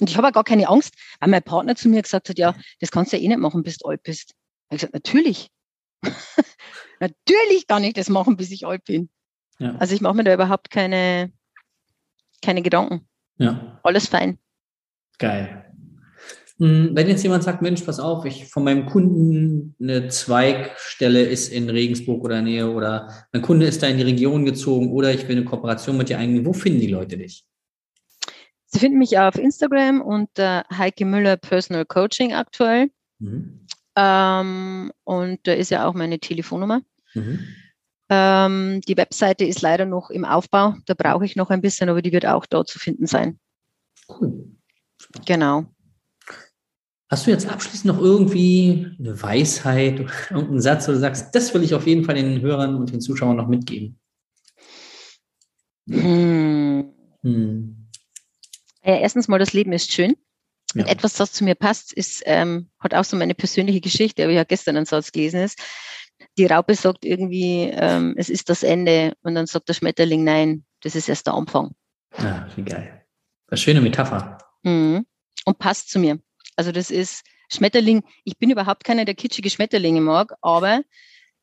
Und 0.00 0.10
ich 0.10 0.16
habe 0.16 0.26
auch 0.26 0.32
gar 0.32 0.42
keine 0.42 0.68
Angst, 0.68 0.94
weil 1.20 1.28
mein 1.30 1.44
Partner 1.44 1.76
zu 1.76 1.88
mir 1.88 2.02
gesagt 2.02 2.28
hat, 2.28 2.38
ja, 2.38 2.56
das 2.80 2.90
kannst 2.90 3.12
du 3.12 3.16
ja 3.16 3.22
eh 3.22 3.28
nicht 3.28 3.38
machen, 3.38 3.62
bis 3.62 3.78
du 3.78 3.88
alt 3.88 4.02
bist. 4.02 4.34
Ich 4.70 4.70
habe 4.70 4.76
gesagt, 4.76 4.94
natürlich. 4.94 5.48
natürlich 7.00 7.68
kann 7.68 7.84
ich 7.84 7.94
das 7.94 8.08
machen, 8.08 8.36
bis 8.36 8.50
ich 8.50 8.66
alt 8.66 8.82
bin. 8.82 9.10
Ja. 9.60 9.76
Also 9.76 9.94
ich 9.94 10.00
mache 10.00 10.14
mir 10.14 10.24
da 10.24 10.34
überhaupt 10.34 10.70
keine, 10.70 11.32
keine 12.42 12.62
Gedanken. 12.62 13.08
Ja. 13.36 13.78
Alles 13.84 14.08
fein. 14.08 14.40
Geil. 15.18 15.67
Hm, 16.58 16.90
wenn 16.94 17.08
jetzt 17.08 17.22
jemand 17.22 17.44
sagt, 17.44 17.62
Mensch, 17.62 17.82
pass 17.82 18.00
auf, 18.00 18.24
ich 18.24 18.46
von 18.46 18.64
meinem 18.64 18.86
Kunden 18.86 19.76
eine 19.80 20.08
Zweigstelle 20.08 21.22
ist 21.22 21.52
in 21.52 21.70
Regensburg 21.70 22.24
oder 22.24 22.42
Nähe 22.42 22.70
oder 22.70 23.26
mein 23.32 23.42
Kunde 23.42 23.66
ist 23.66 23.82
da 23.82 23.86
in 23.86 23.96
die 23.96 24.02
Region 24.02 24.44
gezogen 24.44 24.90
oder 24.92 25.12
ich 25.14 25.28
will 25.28 25.36
eine 25.36 25.44
Kooperation 25.44 25.96
mit 25.96 26.08
dir 26.08 26.18
eingehen, 26.18 26.44
wo 26.44 26.52
finden 26.52 26.80
die 26.80 26.88
Leute 26.88 27.16
dich? 27.16 27.44
Sie 28.66 28.80
finden 28.80 28.98
mich 28.98 29.18
auf 29.18 29.36
Instagram 29.36 30.02
unter 30.02 30.64
Heike 30.76 31.06
Müller 31.06 31.36
Personal 31.36 31.86
Coaching 31.86 32.34
aktuell. 32.34 32.90
Mhm. 33.18 33.66
Ähm, 33.96 34.92
und 35.04 35.38
da 35.44 35.52
ist 35.52 35.70
ja 35.70 35.86
auch 35.86 35.94
meine 35.94 36.18
Telefonnummer. 36.18 36.82
Mhm. 37.14 37.38
Ähm, 38.10 38.80
die 38.86 38.96
Webseite 38.96 39.44
ist 39.44 39.62
leider 39.62 39.86
noch 39.86 40.10
im 40.10 40.24
Aufbau. 40.24 40.74
Da 40.86 40.94
brauche 40.94 41.24
ich 41.24 41.36
noch 41.36 41.50
ein 41.50 41.60
bisschen, 41.60 41.88
aber 41.88 42.02
die 42.02 42.12
wird 42.12 42.26
auch 42.26 42.46
dort 42.46 42.68
zu 42.68 42.78
finden 42.78 43.06
sein. 43.06 43.38
Cool. 44.08 44.50
Genau. 45.24 45.66
Hast 47.10 47.26
du 47.26 47.30
jetzt 47.30 47.48
abschließend 47.48 47.86
noch 47.86 47.98
irgendwie 47.98 48.94
eine 48.98 49.20
Weisheit, 49.22 50.00
irgendeinen 50.30 50.60
Satz, 50.60 50.88
wo 50.88 50.92
du 50.92 50.98
sagst, 50.98 51.34
das 51.34 51.54
will 51.54 51.62
ich 51.62 51.74
auf 51.74 51.86
jeden 51.86 52.04
Fall 52.04 52.16
den 52.16 52.40
Hörern 52.42 52.76
und 52.76 52.92
den 52.92 53.00
Zuschauern 53.00 53.36
noch 53.36 53.48
mitgeben? 53.48 53.98
Hm. 55.88 56.92
Hm. 57.22 57.88
Ja, 58.84 58.96
erstens 58.96 59.28
mal, 59.28 59.38
das 59.38 59.54
Leben 59.54 59.72
ist 59.72 59.92
schön. 59.92 60.16
Ja. 60.74 60.82
Und 60.82 60.90
etwas, 60.90 61.14
das 61.14 61.32
zu 61.32 61.44
mir 61.44 61.54
passt, 61.54 61.94
ist, 61.94 62.22
ähm, 62.26 62.68
hat 62.78 62.92
auch 62.92 63.04
so 63.04 63.16
meine 63.16 63.34
persönliche 63.34 63.80
Geschichte, 63.80 64.22
aber 64.22 64.32
ich 64.32 64.38
habe 64.38 64.46
gestern 64.46 64.76
einen 64.76 64.84
Satz 64.84 65.12
gelesen, 65.12 65.40
ist, 65.40 65.58
die 66.36 66.46
Raupe 66.46 66.74
sagt 66.74 67.06
irgendwie, 67.06 67.70
ähm, 67.72 68.14
es 68.18 68.28
ist 68.28 68.50
das 68.50 68.62
Ende 68.62 69.14
und 69.22 69.34
dann 69.34 69.46
sagt 69.46 69.68
der 69.68 69.74
Schmetterling, 69.74 70.24
nein, 70.24 70.64
das 70.82 70.94
ist 70.94 71.08
erst 71.08 71.26
der 71.26 71.34
Anfang. 71.34 71.74
Ja, 72.18 72.46
ah, 72.46 72.52
wie 72.54 72.62
geil. 72.62 73.04
Eine 73.48 73.58
schöne 73.58 73.80
Metapher. 73.80 74.38
Mhm. 74.62 75.06
Und 75.44 75.58
passt 75.58 75.90
zu 75.90 75.98
mir. 75.98 76.20
Also 76.58 76.72
das 76.72 76.90
ist 76.90 77.24
Schmetterling, 77.48 78.02
ich 78.24 78.36
bin 78.36 78.50
überhaupt 78.50 78.82
keiner, 78.82 79.04
der 79.04 79.14
kitschige 79.14 79.48
Schmetterlinge 79.48 80.00
mag, 80.00 80.34
aber 80.42 80.82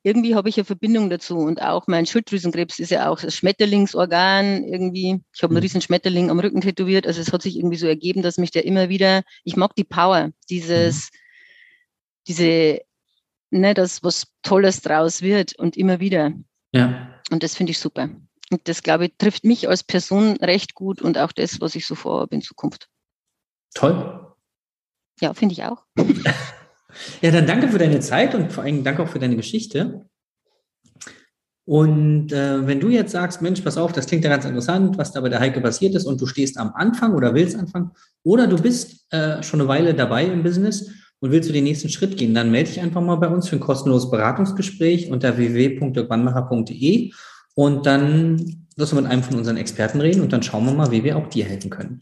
irgendwie 0.04 0.36
habe 0.36 0.50
ich 0.50 0.58
eine 0.58 0.66
Verbindung 0.66 1.10
dazu 1.10 1.38
und 1.38 1.62
auch 1.62 1.88
mein 1.88 2.06
Schilddrüsenkrebs 2.06 2.80
ist 2.80 2.92
ja 2.92 3.10
auch 3.10 3.22
das 3.22 3.38
Schmetterlingsorgan 3.38 4.66
irgendwie. 4.66 5.22
Ich 5.34 5.42
habe 5.42 5.52
einen 5.52 5.60
mhm. 5.60 5.64
riesen 5.64 5.82
Schmetterling 5.82 6.30
am 6.30 6.40
Rücken 6.40 6.60
tätowiert, 6.60 7.08
also 7.08 7.22
es 7.22 7.32
hat 7.32 7.42
sich 7.42 7.56
irgendwie 7.56 7.78
so 7.78 7.88
ergeben, 7.88 8.22
dass 8.22 8.38
mich 8.38 8.52
der 8.52 8.66
immer 8.66 8.90
wieder, 8.90 9.24
ich 9.46 9.56
mag 9.56 9.74
die 9.76 9.86
Power, 9.86 10.32
dieses, 10.50 10.96
mhm. 10.96 11.18
diese 12.28 12.82
ne, 13.52 13.74
dass 13.74 14.04
was 14.04 14.28
Tolles 14.44 14.82
draus 14.82 15.22
wird 15.22 15.58
und 15.58 15.78
immer 15.78 16.02
wieder. 16.02 16.34
Ja. 16.74 17.22
Und 17.32 17.42
das 17.42 17.56
finde 17.56 17.72
ich 17.72 17.80
super. 17.80 18.10
Und 18.52 18.68
das, 18.68 18.84
glaube 18.84 19.06
ich, 19.06 19.14
trifft 19.18 19.46
mich 19.46 19.70
als 19.70 19.82
Person 19.82 20.36
recht 20.38 20.76
gut 20.76 21.02
und 21.02 21.18
auch 21.18 21.32
das, 21.32 21.62
was 21.62 21.74
ich 21.74 21.88
so 21.88 21.96
vorhabe 21.96 22.36
in 22.36 22.42
Zukunft. 22.42 22.90
Toll. 23.74 24.25
Ja, 25.22 25.34
finde 25.34 25.54
ich 25.54 25.64
auch. 25.64 25.84
ja, 27.22 27.32
dann 27.32 27.48
danke 27.48 27.70
für 27.70 27.78
deine 27.78 28.00
Zeit 28.00 28.36
und 28.36 28.52
vor 28.52 28.64
allem 28.64 28.84
danke 28.84 29.04
auch 29.04 29.10
für 29.10 29.20
deine 29.20 29.36
Geschichte. 29.36 30.06
Und 31.68 32.32
äh, 32.32 32.68
wenn 32.68 32.80
du 32.80 32.90
jetzt 32.90 33.12
sagst, 33.12 33.42
Mensch, 33.42 33.62
pass 33.62 33.78
auf, 33.78 33.92
das 33.92 34.06
klingt 34.06 34.24
ja 34.24 34.30
ganz 34.30 34.46
interessant, 34.46 35.00
was 35.00 35.12
da 35.12 35.22
bei 35.22 35.30
der 35.30 35.40
Heike 35.40 35.62
passiert 35.62 35.96
ist 35.96 36.06
und 36.06 36.22
du 36.22 36.28
stehst 36.28 36.60
am 36.60 36.72
Anfang 36.76 37.16
oder 37.16 37.34
willst 37.34 37.58
anfangen 37.58 37.92
oder 38.24 38.46
du 38.46 38.62
bist 38.62 39.12
äh, 39.12 39.42
schon 39.42 39.62
eine 39.62 39.68
Weile 39.68 39.96
dabei 39.96 40.26
im 40.26 40.44
Business 40.44 40.92
und 41.22 41.32
willst 41.32 41.50
du 41.50 41.54
den 41.54 41.64
nächsten 41.64 41.90
Schritt 41.90 42.18
gehen, 42.18 42.36
dann 42.36 42.52
melde 42.52 42.70
dich 42.70 42.82
einfach 42.82 43.02
mal 43.02 43.16
bei 43.16 43.30
uns 43.30 43.50
für 43.50 43.56
ein 43.56 43.62
kostenloses 43.62 44.12
Beratungsgespräch 44.12 45.10
unter 45.10 45.38
www.dirkwannmacher.de 45.38 47.12
und 47.56 47.86
dann 47.88 48.68
wirst 48.76 48.92
du 48.92 48.98
mit 48.98 49.08
einem 49.08 49.24
von 49.24 49.38
unseren 49.38 49.58
Experten 49.58 50.02
reden 50.02 50.22
und 50.22 50.34
dann 50.34 50.44
schauen 50.44 50.66
wir 50.66 50.74
mal, 50.74 50.92
wie 50.92 51.04
wir 51.04 51.18
auch 51.18 51.28
dir 51.28 51.46
helfen 51.46 51.72
können. 51.72 52.00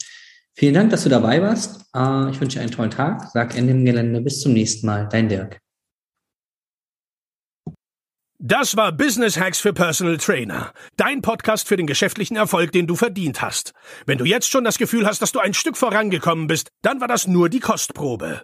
Vielen 0.56 0.76
Dank, 0.76 0.92
dass 0.92 1.04
du 1.04 1.10
dabei 1.10 1.42
warst. 1.42 1.82
Äh, 1.96 2.30
ich 2.30 2.40
wünsche 2.40 2.58
dir 2.58 2.62
einen 2.62 2.72
tollen 2.72 2.92
Tag. 2.92 3.30
Sag 3.34 3.56
Ende 3.58 3.72
im 3.72 3.86
Gelände. 3.86 4.22
Bis 4.22 4.42
zum 4.42 4.54
nächsten 4.54 4.86
Mal. 4.86 5.10
Dein 5.10 5.30
Dirk. 5.30 5.60
Das 8.46 8.76
war 8.76 8.92
Business 8.92 9.40
Hacks 9.40 9.60
für 9.60 9.72
Personal 9.72 10.18
Trainer. 10.18 10.74
Dein 10.98 11.22
Podcast 11.22 11.66
für 11.66 11.78
den 11.78 11.88
geschäftlichen 11.88 12.36
Erfolg, 12.36 12.74
den 12.74 12.88
du 12.88 12.96
verdient 12.98 13.42
hast. 13.42 13.72
Wenn 14.06 14.18
du 14.18 14.26
jetzt 14.26 14.50
schon 14.50 14.66
das 14.66 14.78
Gefühl 14.78 15.08
hast, 15.08 15.22
dass 15.22 15.32
du 15.32 15.40
ein 15.40 15.54
Stück 15.54 15.78
vorangekommen 15.78 16.48
bist, 16.48 16.70
dann 16.82 17.00
war 17.00 17.08
das 17.08 17.26
nur 17.26 17.48
die 17.48 17.62
Kostprobe. 17.62 18.44